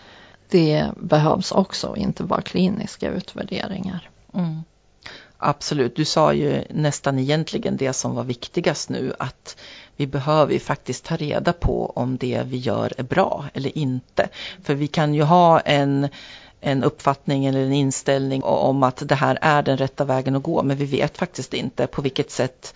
Det 0.49 0.89
behövs 0.97 1.51
också, 1.51 1.95
inte 1.95 2.23
bara 2.23 2.41
kliniska 2.41 3.09
utvärderingar. 3.11 4.09
Mm. 4.33 4.63
Absolut, 5.37 5.95
du 5.95 6.05
sa 6.05 6.33
ju 6.33 6.63
nästan 6.69 7.19
egentligen 7.19 7.77
det 7.77 7.93
som 7.93 8.15
var 8.15 8.23
viktigast 8.23 8.89
nu 8.89 9.13
att 9.19 9.57
vi 9.97 10.07
behöver 10.07 10.53
ju 10.53 10.59
faktiskt 10.59 11.05
ta 11.05 11.15
reda 11.15 11.53
på 11.53 11.91
om 11.95 12.17
det 12.17 12.43
vi 12.45 12.57
gör 12.57 12.93
är 12.97 13.03
bra 13.03 13.45
eller 13.53 13.77
inte. 13.77 14.29
För 14.63 14.75
vi 14.75 14.87
kan 14.87 15.13
ju 15.13 15.23
ha 15.23 15.59
en 15.59 16.07
en 16.61 16.83
uppfattning 16.83 17.45
eller 17.45 17.59
en 17.59 17.73
inställning 17.73 18.43
om 18.43 18.83
att 18.83 19.07
det 19.07 19.15
här 19.15 19.37
är 19.41 19.63
den 19.63 19.77
rätta 19.77 20.05
vägen 20.05 20.35
att 20.35 20.43
gå 20.43 20.63
men 20.63 20.77
vi 20.77 20.85
vet 20.85 21.17
faktiskt 21.17 21.53
inte 21.53 21.87
på 21.87 22.01
vilket 22.01 22.31
sätt 22.31 22.75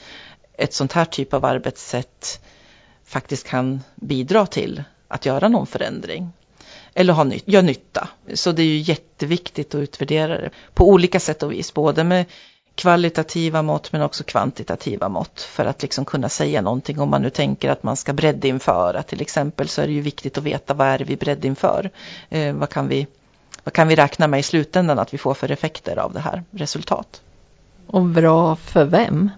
ett 0.58 0.74
sånt 0.74 0.94
här 0.94 1.06
typ 1.06 1.34
av 1.34 1.46
arbetssätt 1.46 2.42
faktiskt 3.06 3.48
kan 3.48 3.82
bidra 3.96 4.46
till 4.46 4.84
att 5.08 5.26
göra 5.26 5.48
någon 5.48 5.68
förändring 5.68 6.30
eller 6.94 7.14
ha 7.14 7.24
nytt, 7.24 7.48
nytta. 7.48 8.08
Så 8.34 8.52
det 8.52 8.62
är 8.62 8.66
ju 8.66 8.78
jätteviktigt 8.78 9.76
att 9.76 9.80
utvärdera 9.80 10.42
det 10.42 10.50
på 10.74 10.90
olika 10.90 11.20
sätt 11.20 11.44
och 11.44 11.52
vis, 11.52 11.74
både 11.74 12.04
med 12.04 12.26
kvalitativa 12.80 13.62
mått 13.62 13.92
men 13.92 14.02
också 14.02 14.24
kvantitativa 14.24 15.10
mått 15.10 15.42
för 15.42 15.66
att 15.66 15.82
liksom 15.82 16.06
kunna 16.06 16.30
säga 16.30 16.62
någonting 16.62 17.00
om 17.00 17.10
man 17.10 17.22
nu 17.22 17.30
tänker 17.30 17.70
att 17.70 17.84
man 17.84 17.96
ska 17.96 18.14
breddinföra 18.14 19.04
till 19.04 19.22
exempel 19.22 19.68
så 19.68 19.82
är 19.82 19.88
det 19.88 19.94
ju 19.94 20.02
viktigt 20.02 20.38
att 20.38 20.44
veta 20.44 20.74
vad 20.74 20.88
är 20.88 20.98
det 20.98 21.04
vi 21.04 21.16
breddinför. 21.16 21.90
Eh, 22.30 22.54
vad, 22.54 22.70
kan 22.70 22.88
vi, 22.88 23.08
vad 23.64 23.74
kan 23.74 23.88
vi 23.88 23.96
räkna 23.96 24.28
med 24.28 24.40
i 24.40 24.44
slutändan 24.44 25.00
att 25.00 25.14
vi 25.14 25.18
får 25.18 25.34
för 25.34 25.52
effekter 25.52 26.00
av 26.00 26.14
det 26.14 26.20
här 26.20 26.44
resultat. 26.52 27.22
Och 27.88 28.02
bra 28.02 28.56
för 28.56 28.86
vem? 28.86 29.30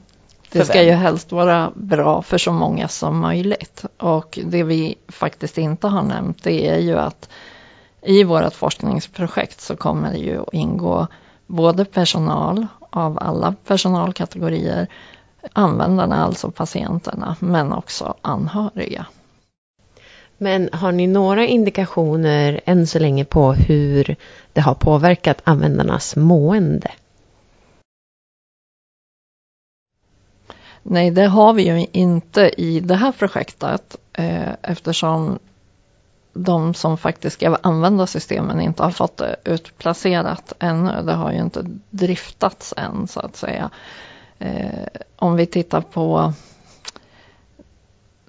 Det 0.51 0.65
ska 0.65 0.83
ju 0.83 0.91
helst 0.91 1.31
vara 1.31 1.71
bra 1.75 2.21
för 2.21 2.37
så 2.37 2.51
många 2.51 2.87
som 2.87 3.19
möjligt. 3.19 3.85
Och 3.97 4.39
det 4.45 4.63
vi 4.63 4.97
faktiskt 5.07 5.57
inte 5.57 5.87
har 5.87 6.03
nämnt 6.03 6.43
det 6.43 6.67
är 6.67 6.79
ju 6.79 6.97
att 6.97 7.29
i 8.01 8.23
vårt 8.23 8.53
forskningsprojekt 8.53 9.61
så 9.61 9.75
kommer 9.75 10.11
det 10.11 10.17
ju 10.17 10.41
att 10.41 10.53
ingå 10.53 11.07
både 11.47 11.85
personal 11.85 12.67
av 12.91 13.17
alla 13.21 13.55
personalkategorier, 13.65 14.87
användarna, 15.53 16.23
alltså 16.25 16.51
patienterna, 16.51 17.35
men 17.39 17.73
också 17.73 18.15
anhöriga. 18.21 19.05
Men 20.37 20.69
har 20.73 20.91
ni 20.91 21.07
några 21.07 21.45
indikationer 21.45 22.61
än 22.65 22.87
så 22.87 22.99
länge 22.99 23.25
på 23.25 23.53
hur 23.53 24.15
det 24.53 24.61
har 24.61 24.73
påverkat 24.73 25.41
användarnas 25.43 26.15
mående? 26.15 26.91
Nej, 30.83 31.11
det 31.11 31.25
har 31.25 31.53
vi 31.53 31.63
ju 31.63 31.87
inte 31.91 32.51
i 32.57 32.79
det 32.79 32.95
här 32.95 33.11
projektet 33.11 33.97
eh, 34.13 34.53
eftersom 34.61 35.39
de 36.33 36.73
som 36.73 36.97
faktiskt 36.97 37.35
ska 37.35 37.57
använda 37.61 38.07
systemen 38.07 38.61
inte 38.61 38.83
har 38.83 38.91
fått 38.91 39.17
det 39.17 39.35
utplacerat 39.43 40.53
ännu. 40.59 41.01
Det 41.03 41.13
har 41.13 41.31
ju 41.31 41.39
inte 41.39 41.65
driftats 41.89 42.73
än 42.77 43.07
så 43.07 43.19
att 43.19 43.35
säga. 43.35 43.69
Eh, 44.39 44.87
om 45.15 45.35
vi 45.35 45.45
tittar 45.45 45.81
på 45.81 46.33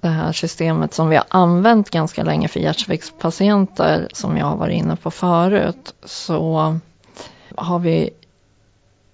det 0.01 0.09
här 0.09 0.31
systemet 0.31 0.93
som 0.93 1.09
vi 1.09 1.15
har 1.15 1.25
använt 1.29 1.89
ganska 1.89 2.23
länge 2.23 2.47
för 2.47 2.59
hjärtsviktspatienter 2.59 4.07
som 4.13 4.37
jag 4.37 4.45
har 4.45 4.57
varit 4.57 4.77
inne 4.77 4.95
på 4.95 5.11
förut 5.11 5.93
så 6.03 6.75
har 7.55 7.79
vi 7.79 8.09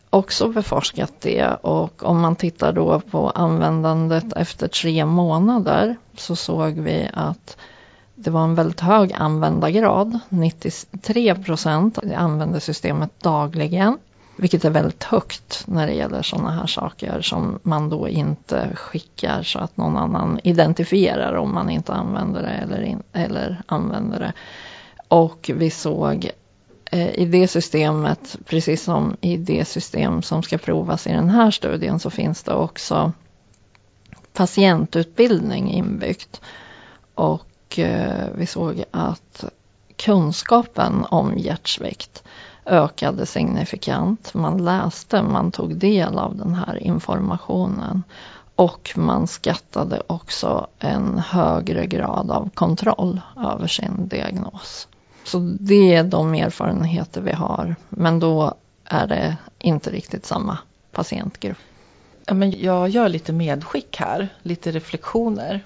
också 0.10 0.47
beforskat 0.47 1.13
det 1.19 1.45
och 1.62 2.04
om 2.04 2.19
man 2.21 2.36
tittar 2.36 2.73
då 2.73 2.99
på 2.99 3.30
användandet 3.30 4.34
efter 4.34 4.67
tre 4.67 5.06
månader 5.06 5.95
så 6.17 6.36
såg 6.36 6.80
vi 6.80 7.10
att 7.13 7.58
det 8.23 8.29
var 8.29 8.43
en 8.43 8.55
väldigt 8.55 8.79
hög 8.79 9.13
användargrad. 9.13 10.19
93 10.29 11.36
procent 11.36 11.99
använde 12.15 12.60
systemet 12.60 13.12
dagligen. 13.19 13.97
Vilket 14.36 14.65
är 14.65 14.69
väldigt 14.69 15.03
högt 15.03 15.63
när 15.67 15.88
det 15.88 15.93
gäller 15.93 16.21
sådana 16.21 16.51
här 16.51 16.67
saker 16.67 17.21
som 17.21 17.60
man 17.63 17.89
då 17.89 18.08
inte 18.10 18.75
skickar 18.75 19.43
så 19.43 19.60
att 19.60 19.77
någon 19.77 19.97
annan 19.97 20.39
identifierar 20.43 21.34
om 21.34 21.53
man 21.53 21.69
inte 21.69 21.93
använder 21.93 22.41
det 22.41 22.49
eller, 22.49 22.82
in, 22.82 23.03
eller 23.13 23.62
använder 23.65 24.19
det. 24.19 24.34
Och 25.08 25.51
vi 25.55 25.69
såg 25.69 26.29
eh, 26.91 27.10
i 27.10 27.25
det 27.25 27.47
systemet, 27.47 28.38
precis 28.45 28.84
som 28.84 29.17
i 29.21 29.38
det 29.38 29.65
system 29.65 30.21
som 30.21 30.43
ska 30.43 30.58
provas 30.58 31.08
i 31.08 31.12
den 31.12 31.29
här 31.29 31.51
studien, 31.51 31.99
så 31.99 32.10
finns 32.10 32.43
det 32.43 32.53
också 32.53 33.12
patientutbildning 34.34 35.71
inbyggt. 35.71 36.41
Och 37.15 37.48
och 37.69 37.79
eh, 37.79 38.27
vi 38.36 38.45
såg 38.45 38.84
att 38.91 39.43
kunskapen 39.95 41.05
om 41.10 41.38
hjärtsvikt 41.38 42.23
ökade 42.65 43.25
signifikant. 43.25 44.34
Man 44.34 44.65
läste, 44.65 45.21
man 45.23 45.51
tog 45.51 45.75
del 45.75 46.17
av 46.17 46.38
den 46.38 46.55
här 46.55 46.84
informationen 46.84 48.03
och 48.55 48.93
man 48.95 49.27
skattade 49.27 50.01
också 50.08 50.67
en 50.79 51.19
högre 51.19 51.86
grad 51.86 52.32
av 52.32 52.49
kontroll 52.53 53.21
över 53.53 53.67
sin 53.67 54.08
diagnos. 54.08 54.88
Så 55.23 55.39
det 55.60 55.95
är 55.95 56.03
de 56.03 56.34
erfarenheter 56.34 57.21
vi 57.21 57.32
har, 57.32 57.75
men 57.89 58.19
då 58.19 58.53
är 58.86 59.08
det 59.08 59.38
inte 59.60 59.89
riktigt 59.91 60.25
samma 60.25 60.58
patientgrupp. 60.91 61.58
Ja, 62.25 62.34
men 62.34 62.51
jag 62.51 62.89
gör 62.89 63.10
lite 63.10 63.34
medskick 63.34 63.97
här, 63.97 64.29
lite 64.43 64.71
reflektioner 64.71 65.65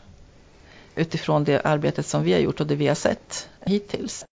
utifrån 0.96 1.44
det 1.44 1.62
arbetet 1.66 2.06
som 2.06 2.24
vi 2.24 2.34
har 2.34 2.40
gjort 2.40 2.60
och 2.60 2.68
det 2.68 2.76
vi 2.76 2.88
har 2.88 2.96
sett 2.96 3.50
hittills. 3.66 4.26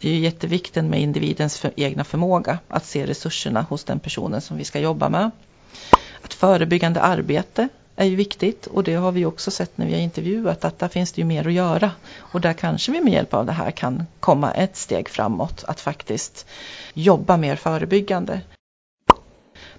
Det 0.00 0.08
är 0.08 0.12
ju 0.12 0.18
jättevikten 0.18 0.90
med 0.90 1.00
individens 1.00 1.58
för 1.58 1.72
egna 1.76 2.04
förmåga 2.04 2.58
att 2.68 2.86
se 2.86 3.06
resurserna 3.06 3.62
hos 3.62 3.84
den 3.84 4.00
personen 4.00 4.40
som 4.40 4.56
vi 4.56 4.64
ska 4.64 4.80
jobba 4.80 5.08
med. 5.08 5.30
Att 6.22 6.34
förebyggande 6.34 7.00
arbete 7.00 7.68
är 7.96 8.04
ju 8.04 8.16
viktigt 8.16 8.66
och 8.66 8.84
det 8.84 8.94
har 8.94 9.12
vi 9.12 9.24
också 9.24 9.50
sett 9.50 9.78
när 9.78 9.86
vi 9.86 9.92
har 9.92 10.00
intervjuat 10.00 10.64
att 10.64 10.78
där 10.78 10.88
finns 10.88 11.12
det 11.12 11.20
ju 11.20 11.24
mer 11.24 11.46
att 11.46 11.52
göra. 11.52 11.90
Och 12.16 12.40
där 12.40 12.52
kanske 12.52 12.92
vi 12.92 13.00
med 13.00 13.12
hjälp 13.12 13.34
av 13.34 13.46
det 13.46 13.52
här 13.52 13.70
kan 13.70 14.06
komma 14.20 14.52
ett 14.52 14.76
steg 14.76 15.08
framåt 15.08 15.64
att 15.64 15.80
faktiskt 15.80 16.46
jobba 16.94 17.36
mer 17.36 17.56
förebyggande. 17.56 18.40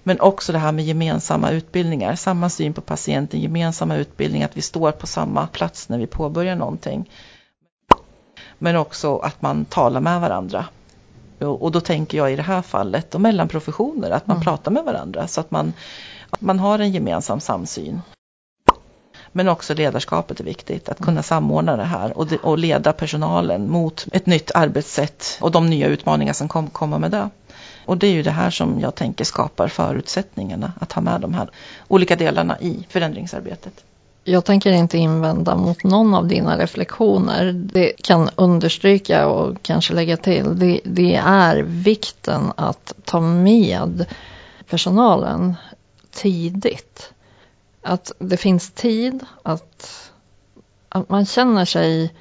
Men 0.06 0.20
också 0.20 0.52
det 0.52 0.58
här 0.58 0.72
med 0.72 0.84
gemensamma 0.84 1.50
utbildningar, 1.50 2.14
samma 2.14 2.50
syn 2.50 2.72
på 2.72 2.80
patienten, 2.80 3.40
gemensamma 3.40 3.96
utbildningar, 3.96 4.48
att 4.48 4.56
vi 4.56 4.62
står 4.62 4.92
på 4.92 5.06
samma 5.06 5.46
plats 5.46 5.88
när 5.88 5.98
vi 5.98 6.06
påbörjar 6.06 6.56
någonting. 6.56 7.10
Men 8.58 8.76
också 8.76 9.16
att 9.18 9.42
man 9.42 9.64
talar 9.64 10.00
med 10.00 10.20
varandra. 10.20 10.66
Och 11.38 11.72
då 11.72 11.80
tänker 11.80 12.18
jag 12.18 12.32
i 12.32 12.36
det 12.36 12.42
här 12.42 12.62
fallet 12.62 13.14
och 13.14 13.20
mellan 13.20 13.48
professioner, 13.48 14.10
att 14.10 14.26
man 14.26 14.36
mm. 14.36 14.44
pratar 14.44 14.70
med 14.70 14.84
varandra 14.84 15.28
så 15.28 15.40
att 15.40 15.50
man, 15.50 15.72
att 16.30 16.40
man 16.40 16.58
har 16.58 16.78
en 16.78 16.92
gemensam 16.92 17.40
samsyn. 17.40 18.00
Men 19.32 19.48
också 19.48 19.74
ledarskapet 19.74 20.40
är 20.40 20.44
viktigt, 20.44 20.88
att 20.88 20.98
kunna 20.98 21.22
samordna 21.22 21.76
det 21.76 21.84
här 21.84 22.18
och, 22.18 22.26
de, 22.26 22.36
och 22.36 22.58
leda 22.58 22.92
personalen 22.92 23.70
mot 23.70 24.06
ett 24.12 24.26
nytt 24.26 24.50
arbetssätt 24.54 25.38
och 25.40 25.50
de 25.50 25.70
nya 25.70 25.86
utmaningar 25.86 26.32
som 26.32 26.48
kom, 26.48 26.70
kommer 26.70 26.98
med 26.98 27.10
det. 27.10 27.30
Och 27.84 27.98
det 27.98 28.06
är 28.06 28.12
ju 28.12 28.22
det 28.22 28.30
här 28.30 28.50
som 28.50 28.80
jag 28.80 28.94
tänker 28.94 29.24
skapar 29.24 29.68
förutsättningarna 29.68 30.72
att 30.80 30.92
ha 30.92 31.02
med 31.02 31.20
de 31.20 31.34
här 31.34 31.50
olika 31.88 32.16
delarna 32.16 32.60
i 32.60 32.86
förändringsarbetet. 32.88 33.84
Jag 34.26 34.44
tänker 34.44 34.72
inte 34.72 34.98
invända 34.98 35.56
mot 35.56 35.84
någon 35.84 36.14
av 36.14 36.28
dina 36.28 36.58
reflektioner. 36.58 37.52
Det 37.52 37.92
kan 38.02 38.30
understryka 38.36 39.26
och 39.26 39.62
kanske 39.62 39.94
lägga 39.94 40.16
till. 40.16 40.58
Det, 40.58 40.80
det 40.84 41.14
är 41.24 41.62
vikten 41.62 42.52
att 42.56 42.94
ta 43.04 43.20
med 43.20 44.06
personalen 44.70 45.54
tidigt. 46.10 47.12
Att 47.82 48.12
det 48.18 48.36
finns 48.36 48.70
tid, 48.70 49.24
att, 49.42 50.10
att 50.88 51.08
man 51.08 51.26
känner 51.26 51.64
sig 51.64 52.14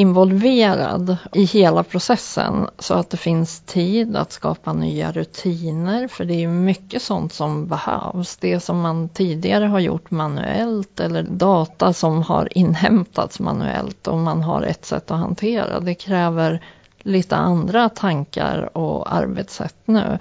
involverad 0.00 1.16
i 1.32 1.44
hela 1.44 1.82
processen 1.82 2.68
så 2.78 2.94
att 2.94 3.10
det 3.10 3.16
finns 3.16 3.60
tid 3.60 4.16
att 4.16 4.32
skapa 4.32 4.72
nya 4.72 5.12
rutiner 5.12 6.08
för 6.08 6.24
det 6.24 6.44
är 6.44 6.48
mycket 6.48 7.02
sånt 7.02 7.32
som 7.32 7.66
behövs. 7.66 8.36
Det 8.36 8.60
som 8.60 8.80
man 8.80 9.08
tidigare 9.08 9.64
har 9.64 9.80
gjort 9.80 10.10
manuellt 10.10 11.00
eller 11.00 11.22
data 11.22 11.92
som 11.92 12.22
har 12.22 12.58
inhämtats 12.58 13.40
manuellt 13.40 14.06
och 14.06 14.18
man 14.18 14.42
har 14.42 14.62
ett 14.62 14.84
sätt 14.84 15.10
att 15.10 15.18
hantera. 15.18 15.80
Det 15.80 15.94
kräver 15.94 16.64
lite 16.98 17.36
andra 17.36 17.88
tankar 17.88 18.76
och 18.76 19.14
arbetssätt 19.14 19.76
nu. 19.84 20.18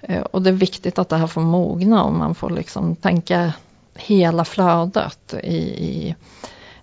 Eh, 0.00 0.22
och 0.22 0.42
det 0.42 0.50
är 0.50 0.54
viktigt 0.54 0.98
att 0.98 1.08
det 1.08 1.16
här 1.16 1.26
får 1.26 1.40
mogna 1.40 2.04
och 2.04 2.12
man 2.12 2.34
får 2.34 2.50
liksom 2.50 2.96
tänka 2.96 3.52
hela 3.94 4.44
flödet 4.44 5.34
i, 5.42 5.56
i 5.56 6.16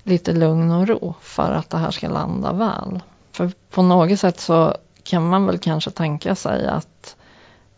lite 0.04 0.34
lugn 0.34 0.72
och 0.72 0.88
ro 0.88 1.14
för 1.22 1.52
att 1.52 1.70
det 1.70 1.78
här 1.78 1.92
ska 1.92 2.08
landa 2.08 2.54
väl. 2.54 3.02
För 3.32 3.52
på 3.70 3.82
något 3.82 4.20
sätt 4.20 4.40
så 4.40 4.76
kan 5.04 5.30
man 5.30 5.46
väl 5.46 5.58
kanske 5.58 5.92
tänka 5.92 6.36
sig 6.36 6.68
att 6.68 7.16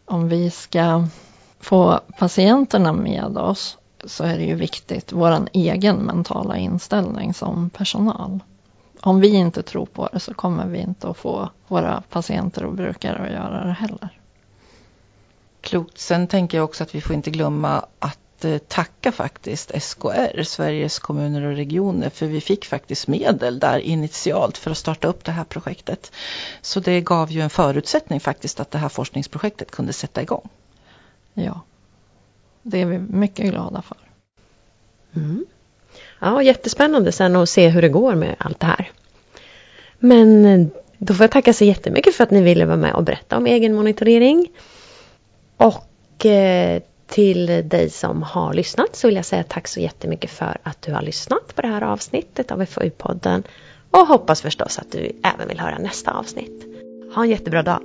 om 0.05 0.29
vi 0.29 0.51
ska 0.51 1.07
få 1.59 1.99
patienterna 2.17 2.93
med 2.93 3.37
oss 3.37 3.77
så 4.05 4.23
är 4.23 4.37
det 4.37 4.43
ju 4.43 4.55
viktigt, 4.55 5.13
vår 5.13 5.47
egen 5.53 5.95
mentala 5.97 6.57
inställning 6.57 7.33
som 7.33 7.69
personal. 7.69 8.39
Om 9.01 9.19
vi 9.19 9.27
inte 9.27 9.61
tror 9.63 9.85
på 9.85 10.09
det 10.13 10.19
så 10.19 10.33
kommer 10.33 10.65
vi 10.65 10.79
inte 10.79 11.09
att 11.09 11.17
få 11.17 11.49
våra 11.67 12.03
patienter 12.09 12.65
och 12.65 12.73
brukare 12.73 13.25
att 13.25 13.31
göra 13.31 13.65
det 13.65 13.71
heller. 13.71 14.19
Klokt. 15.61 15.97
Sen 15.97 16.27
tänker 16.27 16.57
jag 16.57 16.65
också 16.65 16.83
att 16.83 16.95
vi 16.95 17.01
får 17.01 17.15
inte 17.15 17.31
glömma 17.31 17.85
att 17.99 18.19
Eh, 18.43 18.57
tacka 18.57 19.11
faktiskt 19.11 19.71
SKR, 19.81 20.43
Sveriges 20.43 20.99
kommuner 20.99 21.45
och 21.45 21.55
regioner, 21.55 22.09
för 22.09 22.25
vi 22.25 22.41
fick 22.41 22.65
faktiskt 22.65 23.07
medel 23.07 23.59
där 23.59 23.79
initialt 23.79 24.57
för 24.57 24.71
att 24.71 24.77
starta 24.77 25.07
upp 25.07 25.23
det 25.23 25.31
här 25.31 25.43
projektet. 25.43 26.11
Så 26.61 26.79
det 26.79 27.01
gav 27.01 27.31
ju 27.31 27.41
en 27.41 27.49
förutsättning 27.49 28.19
faktiskt 28.19 28.59
att 28.59 28.71
det 28.71 28.77
här 28.77 28.89
forskningsprojektet 28.89 29.71
kunde 29.71 29.93
sätta 29.93 30.21
igång. 30.21 30.49
Ja, 31.33 31.61
det 32.61 32.81
är 32.81 32.85
vi 32.85 32.99
mycket 32.99 33.51
glada 33.51 33.81
för. 33.81 33.97
Mm. 35.15 35.45
Ja, 36.19 36.41
jättespännande 36.41 37.11
sen 37.11 37.35
att 37.35 37.49
se 37.49 37.69
hur 37.69 37.81
det 37.81 37.89
går 37.89 38.15
med 38.15 38.35
allt 38.39 38.59
det 38.59 38.67
här. 38.67 38.91
Men 39.99 40.45
eh, 40.45 40.67
då 40.97 41.13
får 41.13 41.23
jag 41.23 41.31
tacka 41.31 41.53
så 41.53 41.65
jättemycket 41.65 42.15
för 42.15 42.23
att 42.23 42.31
ni 42.31 42.41
ville 42.41 42.65
vara 42.65 42.77
med 42.77 42.93
och 42.93 43.03
berätta 43.03 43.37
om 43.37 43.45
egenmonitorering. 43.45 44.51
Och 45.57 46.25
eh, 46.25 46.81
till 47.07 47.45
dig 47.45 47.89
som 47.89 48.23
har 48.23 48.53
lyssnat 48.53 48.95
så 48.95 49.07
vill 49.07 49.15
jag 49.15 49.25
säga 49.25 49.43
tack 49.43 49.67
så 49.67 49.79
jättemycket 49.79 50.31
för 50.31 50.57
att 50.63 50.81
du 50.81 50.93
har 50.93 51.01
lyssnat 51.01 51.55
på 51.55 51.61
det 51.61 51.67
här 51.67 51.81
avsnittet 51.81 52.51
av 52.51 52.65
FoU-podden 52.65 53.43
och 53.91 54.07
hoppas 54.07 54.41
förstås 54.41 54.79
att 54.79 54.91
du 54.91 55.11
även 55.23 55.47
vill 55.47 55.59
höra 55.59 55.77
nästa 55.77 56.11
avsnitt. 56.11 56.65
Ha 57.15 57.23
en 57.23 57.29
jättebra 57.29 57.63
dag. 57.63 57.79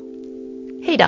Hej 0.86 0.96
då! 0.96 1.06